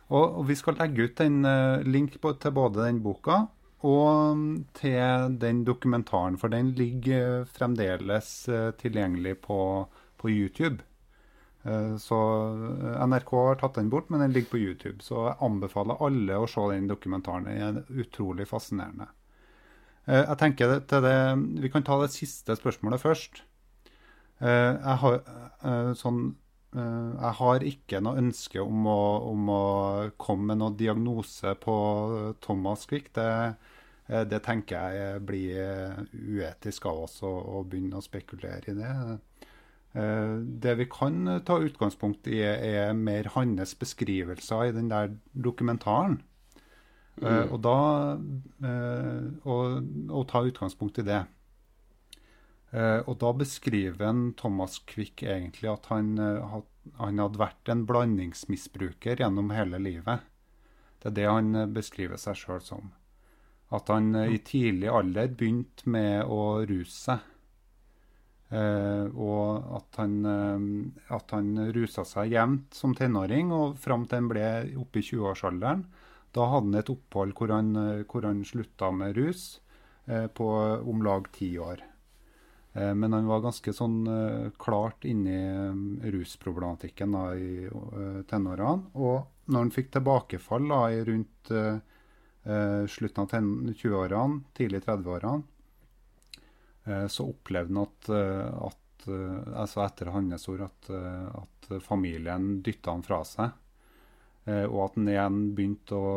[0.09, 3.46] Og, og, vi skal legge ut en uh, link på, til både den boka
[3.87, 6.38] og um, til den dokumentaren.
[6.38, 8.31] For den ligger uh, fremdeles
[8.79, 9.61] tilgjengelig på,
[10.18, 10.85] på YouTube.
[12.01, 12.16] Så
[13.05, 15.03] NRK har tatt den bort, men den ligger på YouTube.
[15.05, 17.44] Så jeg anbefaler alle å se den dokumentaren.
[17.44, 19.11] Den er utrolig fascinerende.
[20.09, 21.16] Jeg tenker til det,
[21.61, 23.42] Vi kan ta det siste spørsmålet først.
[24.40, 25.18] Jeg har,
[25.99, 26.21] sånn,
[26.73, 29.01] jeg har ikke noe ønske om å,
[29.33, 29.64] om å
[30.16, 31.75] komme med noen diagnose på
[32.44, 33.11] Thomas Quick.
[33.18, 33.29] Det,
[34.31, 38.94] det, tenker jeg blir uetisk av oss å, å begynne å spekulere i det.
[40.64, 46.23] Det vi kan ta utgangspunkt i, er mer hans beskrivelser i den der dokumentaren.
[47.19, 47.79] Uh, og da
[48.63, 51.23] uh, og, og, ta utgangspunkt i det.
[52.71, 59.23] Uh, og da beskriver en Thomas Quick egentlig at han, han, hadde vært en blandingsmisbruker
[59.23, 60.27] gjennom hele livet.
[60.99, 62.93] Det er det han beskriver seg sjøl som.
[63.75, 67.27] At han i tidlig alder begynte med å ruse seg.
[68.49, 70.15] og at han,
[71.13, 74.47] at han rusa seg jevnt som tenåring, og fram til han ble
[74.81, 75.85] oppe i 20-årsalderen.
[76.37, 77.73] Da hadde han et opphold hvor han,
[78.11, 79.61] hvor han slutta med rus
[80.07, 80.49] eh, på
[80.85, 81.85] om lag ti år.
[82.79, 88.21] Eh, men han var ganske sånn eh, klart inne i um, rusproblematikken da, i uh,
[88.29, 88.93] tenårene.
[89.01, 91.55] Og når han fikk tilbakefall da, i rundt
[92.88, 93.33] slutten av
[93.77, 95.43] 20-årene, tidlig 30-årene,
[96.88, 98.11] uh, så opplevde han at,
[98.69, 103.53] at altså etter hans ord at, at familien dytta han fra seg.
[104.49, 106.13] Eh, og at en igjen begynte å,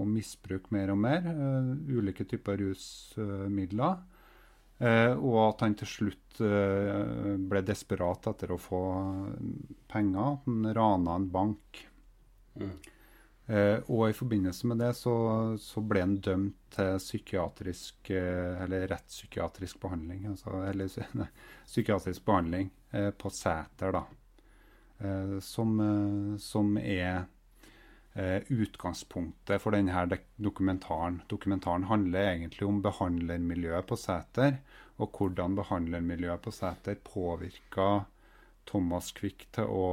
[0.00, 4.00] å, misbruke mer og mer uh, ulike typer rusmidler.
[4.76, 8.82] Uh, og at han til slutt uh, ble desperat etter å få
[9.92, 10.40] penger.
[10.48, 11.86] Han rana en bank.
[12.56, 12.76] Mm.
[13.46, 15.12] Og i forbindelse med det så,
[15.62, 20.24] så ble han dømt til psykiatrisk Eller rettspsykiatrisk behandling.
[20.32, 20.90] Altså, eller
[21.68, 24.02] psykiatrisk behandling eh, på Sæter, da.
[25.44, 25.76] Som,
[26.42, 27.28] som er
[28.16, 31.20] utgangspunktet for denne dokumentaren.
[31.28, 34.60] Dokumentaren handler egentlig om behandlermiljøet på Sæter,
[34.96, 38.06] og hvordan behandlermiljøet på Sæter påvirka
[38.66, 39.88] Thomas Quick til å,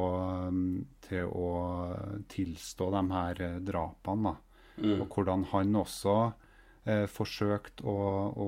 [1.05, 1.49] til å
[2.31, 4.38] tilstå de her drapene.
[4.77, 5.01] Mm.
[5.03, 6.15] Og hvordan han også
[6.89, 7.97] eh, forsøkte å,
[8.33, 8.47] å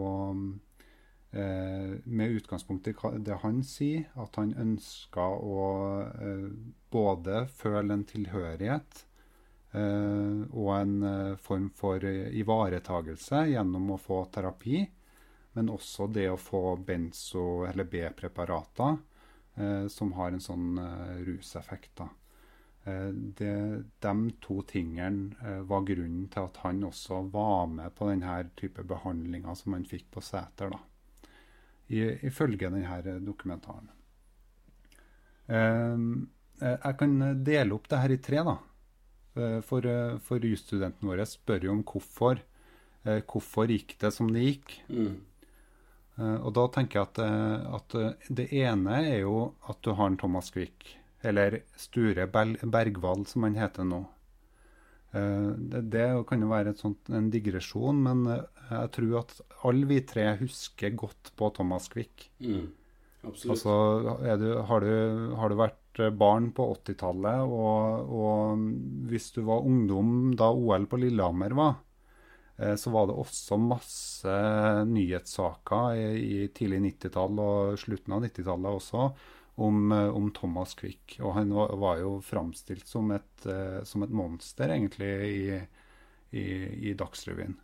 [1.36, 2.96] eh, Med utgangspunkt i
[3.28, 5.68] det han sier, at han ønska å
[6.08, 6.48] eh,
[6.96, 9.05] både føle en tilhørighet Eh,
[9.76, 14.84] og en eh, form for ivaretagelse gjennom å få terapi.
[15.56, 18.98] Men også det å få benzo- eller B-preparater
[19.56, 20.80] eh, som har en sånn
[21.26, 21.92] ruseffekt.
[22.04, 22.10] da.
[22.86, 23.54] Det,
[24.06, 24.12] de
[24.46, 29.74] to tingene var grunnen til at han også var med på denne type behandlinger som
[29.74, 30.78] han fikk på Sæter, da.
[31.90, 33.90] ifølge denne dokumentaren.
[35.50, 38.44] Jeg kan dele opp det her i tre.
[38.46, 38.58] da.
[39.36, 42.42] Eh, for, eh, for jusstudentene våre spør jo om hvorfor.
[43.04, 44.78] Eh, hvorfor gikk det som det gikk?
[44.90, 45.16] Mm.
[46.16, 47.18] Og da tenker jeg at,
[47.76, 47.96] at,
[48.32, 50.94] det ene er jo at du har en Thomas Quick,
[51.28, 54.00] eller Sture Bergwall som han heter nå.
[55.12, 59.36] Det, det kan jo være sånt, en digresjon, men jeg tror at
[59.68, 62.30] alle vi tre husker godt på Thomas Quick.
[62.40, 62.72] Mm.
[63.28, 63.52] Absolutt.
[63.58, 63.76] Altså,
[64.40, 65.80] du, har, du, har, du, vært
[66.18, 68.66] barn på 80-tallet, og, og,
[69.10, 71.78] hvis du var ungdom da OL på Lillehammer var,
[72.58, 74.36] eh, så var det også masse
[74.90, 79.06] nyhetssaker i, i tidlig 90-tall og slutten av 90-tallet også
[79.66, 81.20] om, eh, om, Thomas Quick.
[81.22, 83.48] Og han var, var jo framstilt som et,
[83.88, 85.62] som et monster, egentlig, i,
[86.36, 86.50] i,
[86.92, 87.56] i Dagsrevyen.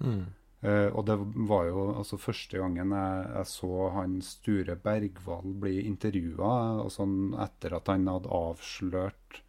[0.00, 0.24] Mm.
[0.64, 5.82] Uh, og det var jo altså første gangen jeg, jeg så han Sture Bergwall bli
[5.84, 9.42] intervjua, sånn etter at han hadde avslørt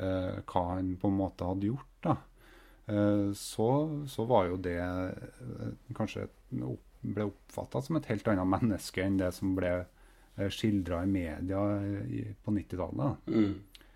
[0.00, 2.10] uh, hva han på en måte hadde gjort.
[2.88, 3.68] Uh, så,
[4.10, 4.80] så, var jo det
[5.94, 9.84] kanskje ble oppfatta som et helt annet menneske enn det som ble
[10.54, 11.60] skildra i media
[12.42, 13.30] på 90-tallet.
[13.30, 13.86] Mm.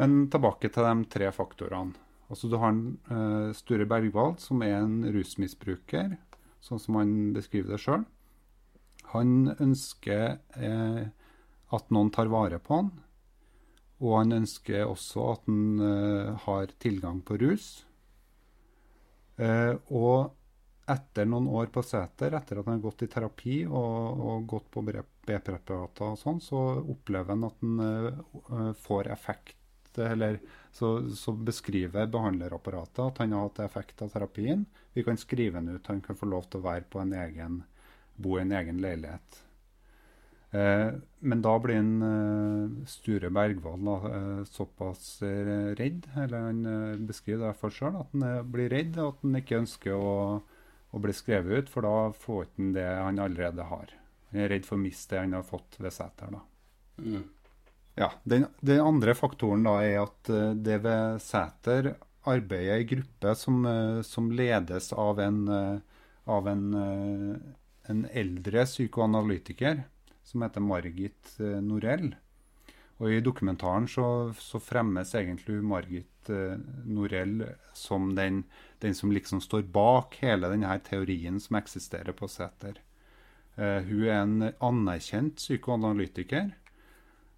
[0.00, 2.05] Men tilbake til de tre faktorene.
[2.26, 6.16] Altså Du har en uh, Sture Bergwald, som er en rusmisbruker,
[6.64, 8.06] sånn som han beskriver det sjøl.
[9.12, 11.02] Han ønsker eh,
[11.76, 12.88] at noen tar vare på han.
[14.02, 17.68] Og han ønsker også at han eh, har tilgang på rus.
[19.38, 24.50] Og etter noen år på seter, etter at han har gått i terapi og, og
[24.50, 29.65] gått på B-preparater og sånn, så opplever han at han får effekt
[29.98, 30.38] eller
[30.72, 34.66] så, så, beskriver behandlerapparatet at han har hatt effekt av terapien.
[34.92, 35.86] Vi kan skrive han ut.
[35.86, 37.62] Han kan få lov til å være på en egen,
[38.16, 39.42] bo i en egen leilighet.
[40.56, 40.90] Eh,
[41.26, 47.50] men da blir en eh, Sture Bergwall eh, såpass eh, redd, eller han eh, beskriver
[47.50, 50.16] det for sjøl, at han eh, blir redd, og at han ikke ønsker å,
[50.92, 53.96] å bli skrevet ut, for da får han det han allerede har.
[54.30, 56.38] Han er redd for å miste det han har fått ved Sæter.
[57.02, 57.24] Mm.
[57.98, 61.94] Ja, den, den, andre faktoren da er at uh, det ved Sæter
[62.28, 65.78] arbeider i gruppe som, uh, som, ledes av en, uh,
[66.28, 66.66] av en,
[67.88, 69.80] en, eldre psykoanalytiker
[70.26, 72.10] som heter Margit Norell.
[72.98, 76.28] Og I dokumentaren så, så fremmes egentlig Margit
[76.84, 77.46] Norell
[77.78, 78.42] som den,
[78.82, 82.80] den, som liksom står bak hele denne teorien som eksisterer på Sæter.
[83.56, 86.50] hun er en anerkjent psykoanalytiker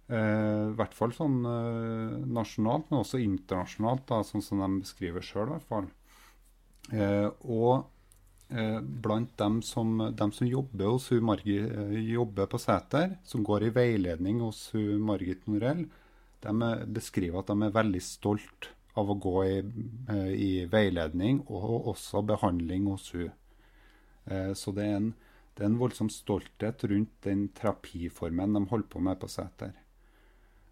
[0.09, 5.53] I hvert fall sånn uh, nasjonalt, men også internasjonalt, da, sånn som de beskriver sjøl.
[5.69, 5.89] fall.
[7.45, 7.85] og
[9.03, 11.69] blant dem som, dem som, jobber hos hun Margit,
[12.09, 15.83] jobber på Sæter, som går i veiledning hos hun Margit Norell,
[16.41, 19.57] de beskriver at de er veldig stolt av å gå i,
[20.33, 23.29] i veiledning og også behandling hos hun.
[24.55, 25.11] så det er, en,
[25.55, 29.75] det er en voldsom stolthet rundt den terapiformen de holder på med på Sæter.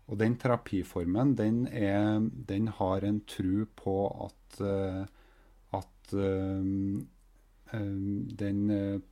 [0.08, 3.96] Og den terapiformen, den, er, den har en tro på
[4.28, 5.04] at, uh,
[5.76, 7.08] at um,
[8.40, 8.62] den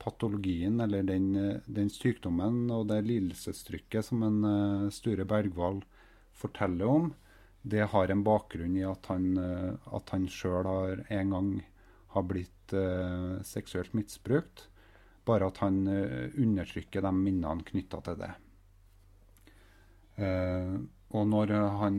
[0.00, 1.26] patologien, eller den,
[1.68, 5.82] den, sykdommen og det lidelsestrykket som en uh, Sture Bergwall
[6.32, 7.10] forteller om,
[7.60, 11.52] det har en bakgrunn i at han, uh, han sjøl en gang
[12.16, 12.72] har blitt
[13.46, 14.64] seksuelt misbrukt.
[15.26, 18.32] bare at han eh, undertrykker de minnene knytta til det.
[20.16, 20.76] Eh,
[21.16, 21.98] og når han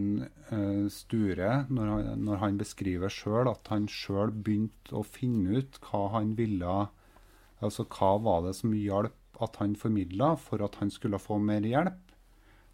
[0.52, 5.78] eh, Sture, når han, når han beskriver sjøl at han sjøl begynte å finne ut
[5.86, 6.88] hva han ville
[7.58, 11.66] Altså hva var det som hjalp at han formidla for at han skulle få mer
[11.66, 12.12] hjelp?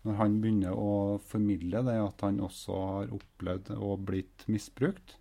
[0.03, 5.15] Når han begynner å formidle det at han også har opplevd og blitt misbrukt,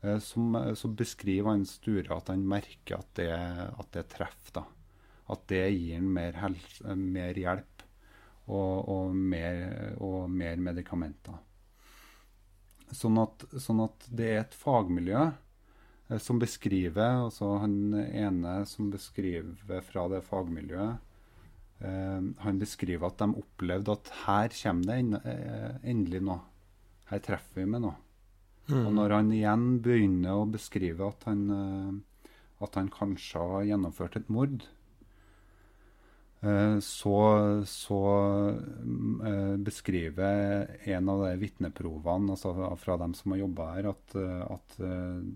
[0.00, 4.62] eh, som, så beskriver han Sture at han merker at det, at det treffer.
[4.62, 4.64] da.
[5.28, 6.40] At det gir ham mer,
[6.96, 7.75] mer hjelp
[8.46, 11.38] og, og, mer, og mer, medikamenter.
[12.94, 18.92] Sånn at, sånn at, det er et fagmiljø eh, som beskriver altså Han ene som
[18.92, 21.02] beskriver fra det fagmiljøet,
[21.82, 26.44] eh, han beskriver at de opplevde at her kommer det eh, endelig noe.
[27.10, 27.98] Her treffer vi med noe.
[28.70, 28.84] Mm.
[28.84, 31.44] Og når han igjen begynner å beskrive at han,
[32.58, 34.64] at han kanskje har gjennomført et mord,
[36.80, 37.18] så,
[37.66, 38.00] så
[39.26, 44.16] eh, beskriver en av de vitneprovene altså fra dem som har jobba her, at,
[44.50, 44.76] at,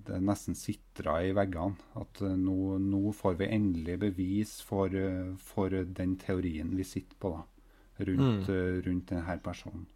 [0.06, 1.78] det nesten sitra i veggene.
[1.98, 4.94] At nå, nå, får vi endelig bevis for,
[5.40, 7.42] for, den teorien vi sitter på da,
[8.10, 8.82] rundt, mm.
[8.86, 9.88] rundt denne personen.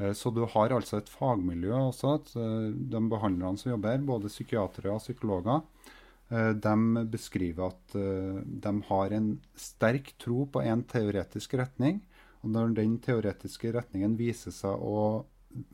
[0.00, 2.18] Eh, så du har altså et fagmiljø også.
[2.18, 5.98] At de behandlerne som jobber her, både psykiatere og psykologer, Eh,
[6.30, 11.98] de beskriver at eh, de har en sterk tro på en teoretisk retning.
[12.44, 15.24] Og når den teoretiske retningen viser seg å,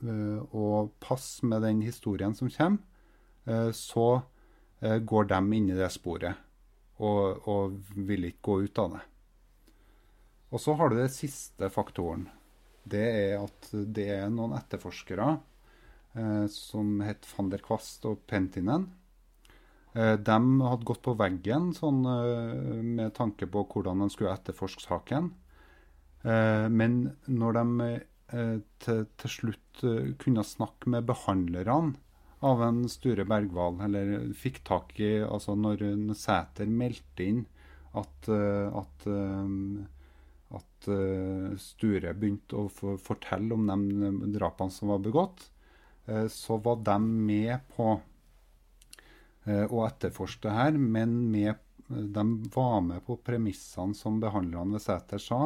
[0.01, 2.83] eh, å passe med den historien som kommer,
[3.79, 4.25] så
[4.83, 6.35] går de inn i det sporet
[6.99, 7.77] og, og
[8.09, 9.03] vil ikke gå ut av det.
[10.51, 12.25] Og så har du den siste faktoren.
[12.83, 15.29] Det er at det er noen etterforskere
[16.19, 19.06] eh, som heter van der Kvast og Pentinen, Eh,
[19.97, 25.31] de hadde gått på veggen sånn, eh, med tanke på hvordan de skulle etterforske saken.
[26.27, 27.89] Eh, men når de
[28.83, 29.81] til, til slutt
[30.19, 31.93] kunne snakke med behandlerne
[32.43, 35.85] av en Sture Bergwall, eller fikk tak i altså Når
[36.19, 37.39] Sæter meldte inn
[37.95, 39.07] at, at,
[40.59, 40.91] at
[41.63, 45.47] Sture begynte å fortelle om de drapene som var begått,
[46.35, 48.16] så var de med på Eh,
[49.47, 52.25] og etterforske det her, men med, de
[52.55, 55.41] var med på premissene som behandlerne ved Sæter sa.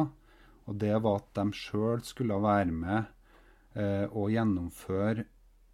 [0.65, 3.11] Og det var at de sjøl skulle være med
[3.77, 5.25] eh, og gjennomføre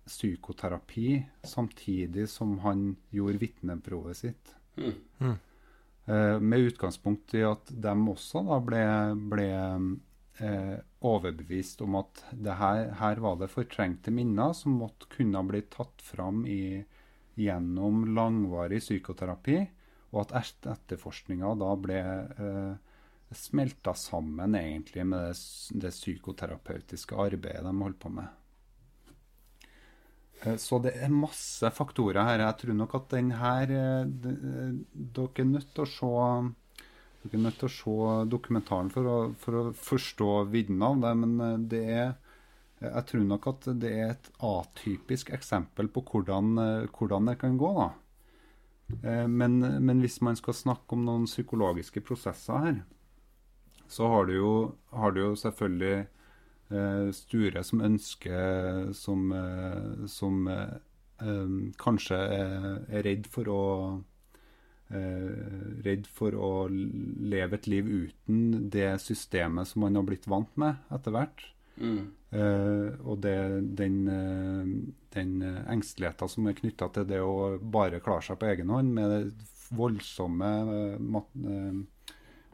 [0.07, 4.53] psykoterapi samtidig som han gjorde vitneprovet sitt.
[4.77, 4.93] Mm.
[5.19, 5.37] Mm.
[6.07, 8.83] Eh, med utgangspunkt i at de også da ble,
[9.33, 9.49] ble
[10.39, 16.01] eh, overbevist om at her, her, var det fortrengte minner som måtte kunne bli tatt
[16.03, 16.79] fram i,
[17.37, 19.61] gjennom langvarig psykoterapi,
[20.15, 22.97] og at etterforskninga da ble eh,
[23.35, 25.39] smelta sammen egentlig med det,
[25.83, 28.29] det, psykoterapeutiske arbeidet de holdt på med.
[30.43, 32.45] Eh, så det er masse faktorer her.
[32.45, 36.15] Jeg tror nok at den her eh, Dere er nødt til å se
[37.27, 41.13] dere er nødt til å se dokumentaren for å, for å forstå vidden av det,
[41.23, 42.15] men eh, det er
[42.81, 47.57] jeg tror nok at det er et atypisk eksempel på hvordan, eh, hvordan det kan
[47.57, 47.71] gå.
[47.77, 47.89] da.
[49.03, 52.83] Eh, men, men, hvis man skal snakke om noen psykologiske prosesser her,
[53.87, 54.53] så har du jo,
[54.91, 56.05] har du jo selvfølgelig
[56.69, 60.75] eh, Sture som ønsker Som, eh, som eh,
[61.23, 63.63] eh kanskje er, er, redd for å
[64.87, 70.77] Redd for å leve et liv uten det systemet som man har blitt vant med
[70.95, 71.43] etter hvert.
[71.75, 72.13] Mm.
[72.27, 73.37] Uh, og det,
[73.79, 74.71] den, uh,
[75.15, 75.37] den
[75.71, 79.21] engsteligheten som er knytta til det å bare klare seg på egen hånd, med det
[79.77, 80.49] voldsomme
[80.99, 81.77] uh,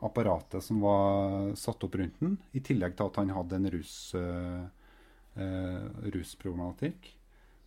[0.05, 3.95] apparatet som var satt opp rundt den, i tillegg til at han hadde en rus,
[6.13, 7.07] rusproblematikk.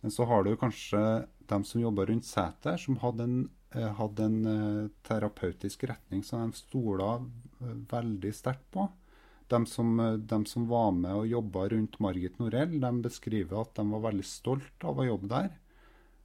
[0.05, 1.01] Men så har du kanskje
[1.49, 3.39] dem som jobber rundt setet, som hadde en,
[3.73, 7.17] hadde en terapeutisk retning som de stola
[7.89, 8.85] veldig sterkt på.
[9.47, 13.85] De som, de som, var med og jobba rundt Margit Norell, de beskriver at de
[13.93, 15.53] var veldig stolt av å jobbe der.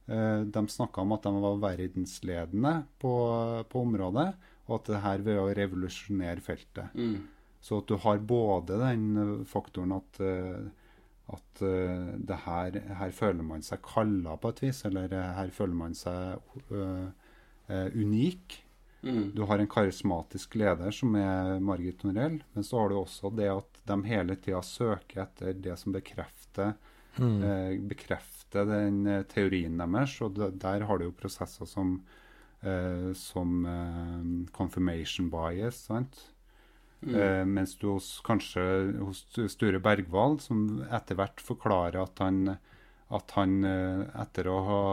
[0.05, 3.13] Eh, de snakka om at de var verdensledende på,
[3.71, 4.27] på området,
[4.67, 6.95] og at det her ved å revolusjonere feltet.
[6.95, 7.21] Mm.
[7.63, 10.65] Så at du har både den faktoren at, eh,
[11.31, 15.79] at eh, det her, her føler man seg kalla på et vis, eller her føler
[15.85, 16.43] man seg
[16.75, 17.07] uh,
[17.71, 18.59] uh, unik.
[19.03, 19.31] Mm.
[19.35, 23.49] Du har en karismatisk leder som er Margit Norell, men så har du også det
[23.51, 26.73] at de hele tida søker etter det som bekrefter,
[27.17, 27.39] mm.
[27.43, 30.15] eh, bekrefter den eh, teorien deres.
[30.23, 31.97] Og det, der har du jo prosesser som
[32.63, 36.23] eh, som eh, confirmation bias, sant?
[37.03, 38.63] Eh, mens du hos, kanskje
[39.01, 42.55] hos Sture Bergwall, som etter hvert forklarer at han,
[43.11, 44.83] at han eh, etter å ha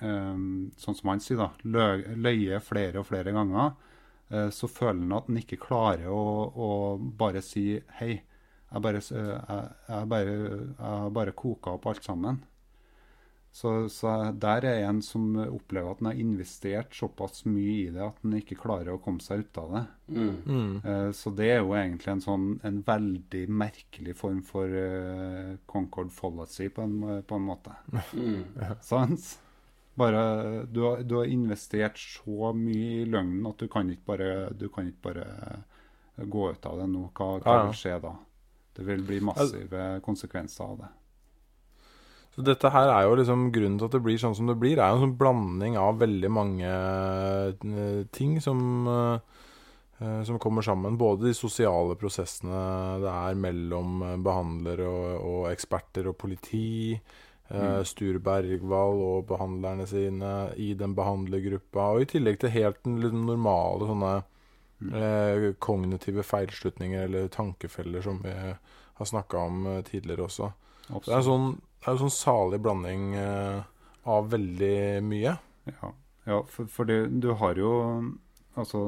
[0.00, 0.36] eh,
[0.84, 3.74] Sånn som han sier, da, lø, løye flere og flere ganger,
[4.30, 6.24] eh, så føler han at han ikke klarer å,
[6.54, 8.14] å bare si hei.
[8.74, 10.34] Jeg bare, eh, jeg, jeg bare,
[10.78, 12.42] jeg bare koka opp alt sammen.
[13.54, 18.02] Så, så der er en som opplever at han har investert såpass mye i det
[18.02, 19.82] at han ikke klarer å komme seg ut av det.
[20.16, 20.80] Mm.
[20.82, 26.10] Eh, Så det er jo egentlig en sånn en veldig merkelig form for uh, Concord
[26.10, 27.76] fallacy på en, på en måte.
[28.18, 28.42] Mm.
[28.82, 29.36] Sant?
[29.96, 30.22] Bare,
[30.66, 34.66] du, har, du har investert så mye i løgnen at du kan ikke bare, du
[34.74, 35.26] kan ikke bare
[36.30, 37.08] gå ut av det nå.
[37.14, 37.68] Hva, hva Ja, ja.
[37.68, 38.14] vil skje da?
[38.74, 40.90] Det vil bli massive konsekvenser av det.
[42.34, 44.80] Så dette her er jo liksom grunnen til at det blir sånn som det blir.
[44.82, 48.58] Er jo en sånn blanding av veldig mange eh, ting som,
[48.90, 49.44] eh,
[50.00, 50.98] eh, som kommer sammen.
[50.98, 52.64] Både de sosiale prosessene
[53.04, 56.98] det er mellom eh, behandlere og, og eksperter og politi.
[57.48, 61.90] Eh, Sture Bergwall og behandlerne sine i den behandlergruppa.
[61.92, 64.14] Og i tillegg til helt den normale sånne
[64.94, 70.50] uh, kognitive feilslutninger eller tankefeller som vi har snakka om eh, tidligere også.
[70.84, 71.06] Absolutt.
[71.06, 71.46] det er en sånn,
[71.84, 73.60] er en sånn salig blanding uh,
[74.08, 75.36] av veldig mye.
[75.68, 75.92] Ja,
[76.28, 77.74] ja for, for det, du har jo
[78.54, 78.78] Altså,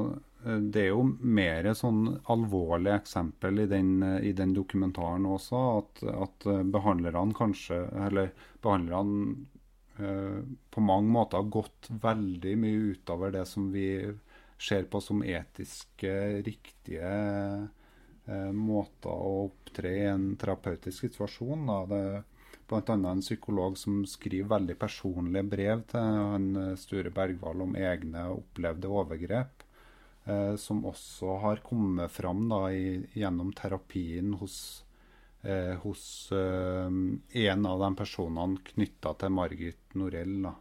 [0.45, 6.03] det er jo mer sånn alvorlig eksempel i den, eh, i den dokumentaren også, at,
[6.13, 8.31] at eh, behandlerne kanskje Eller
[8.61, 9.47] behandlerne
[9.97, 10.39] eh,
[10.71, 13.89] på mange måter har gått veldig mye utover det som vi
[14.61, 16.13] ser på som etiske,
[16.45, 17.11] riktige
[18.25, 21.67] eh, måter å opptre i en terapeutisk situasjon.
[21.69, 21.83] Da.
[21.89, 22.23] Det er
[22.67, 22.95] bl.a.
[23.11, 28.91] en psykolog som skriver veldig personlige brev til han eh, Sture Bergwall om egne opplevde
[28.91, 29.66] overgrep, eh,
[30.59, 34.85] som også har kommet fram da, i, gjennom terapien hos,
[35.43, 36.89] eh, hos eh,
[37.47, 40.41] en av de personene knytta til Margit Norell.
[40.49, 40.55] Da.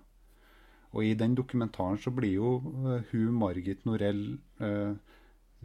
[0.96, 2.52] Og i den dokumentaren så blir jo
[2.86, 4.94] eh, hun Margit Norell eh,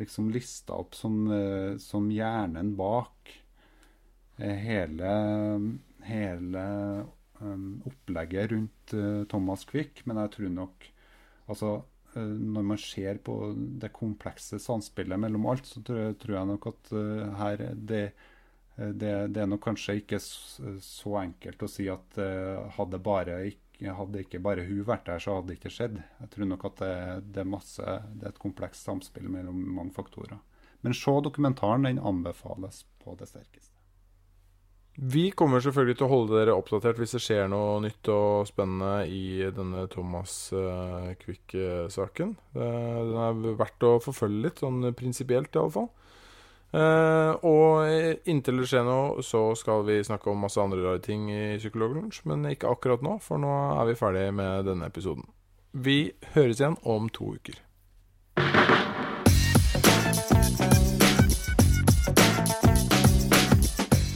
[0.01, 3.31] liksom lista opp som, eh, som hjernen bak
[4.37, 5.13] eh, hele,
[6.07, 6.65] hele
[7.39, 10.03] um, opplegget rundt eh, Thomas Quick.
[10.05, 10.89] Men jeg tror nok
[11.47, 11.81] altså eh,
[12.19, 16.93] når man ser på det komplekse samspillet mellom alt, så tror tror jeg nok at
[16.95, 18.03] uh, her det,
[18.75, 23.41] eh, det, det er nok kanskje ikke så enkelt å si at uh, hadde bare
[23.47, 25.95] ikke hadde ikke bare hun vært der, så hadde det ikke skjedd.
[26.21, 26.95] Jeg tror nok at det,
[27.33, 30.37] det, er masse, det er et komplekst samspill mellom mange faktorer.
[30.85, 33.70] Men se dokumentaren, den anbefales på det sterkeste.
[34.95, 39.05] Vi kommer selvfølgelig til å holde dere oppdatert hvis det skjer noe nytt og spennende
[39.07, 42.35] i denne Thomas uh, Quick-saken.
[42.51, 45.87] Eh, den er verdt å forfølge litt, sånn prinsipielt iallfall.
[46.71, 51.27] Uh, og inntil det skjer noe, så skal vi snakke om masse andre rare ting
[51.31, 55.27] i Psykologlunsj, men ikke akkurat nå, for nå er vi ferdig med denne episoden.
[55.71, 57.59] Vi høres igjen om to uker.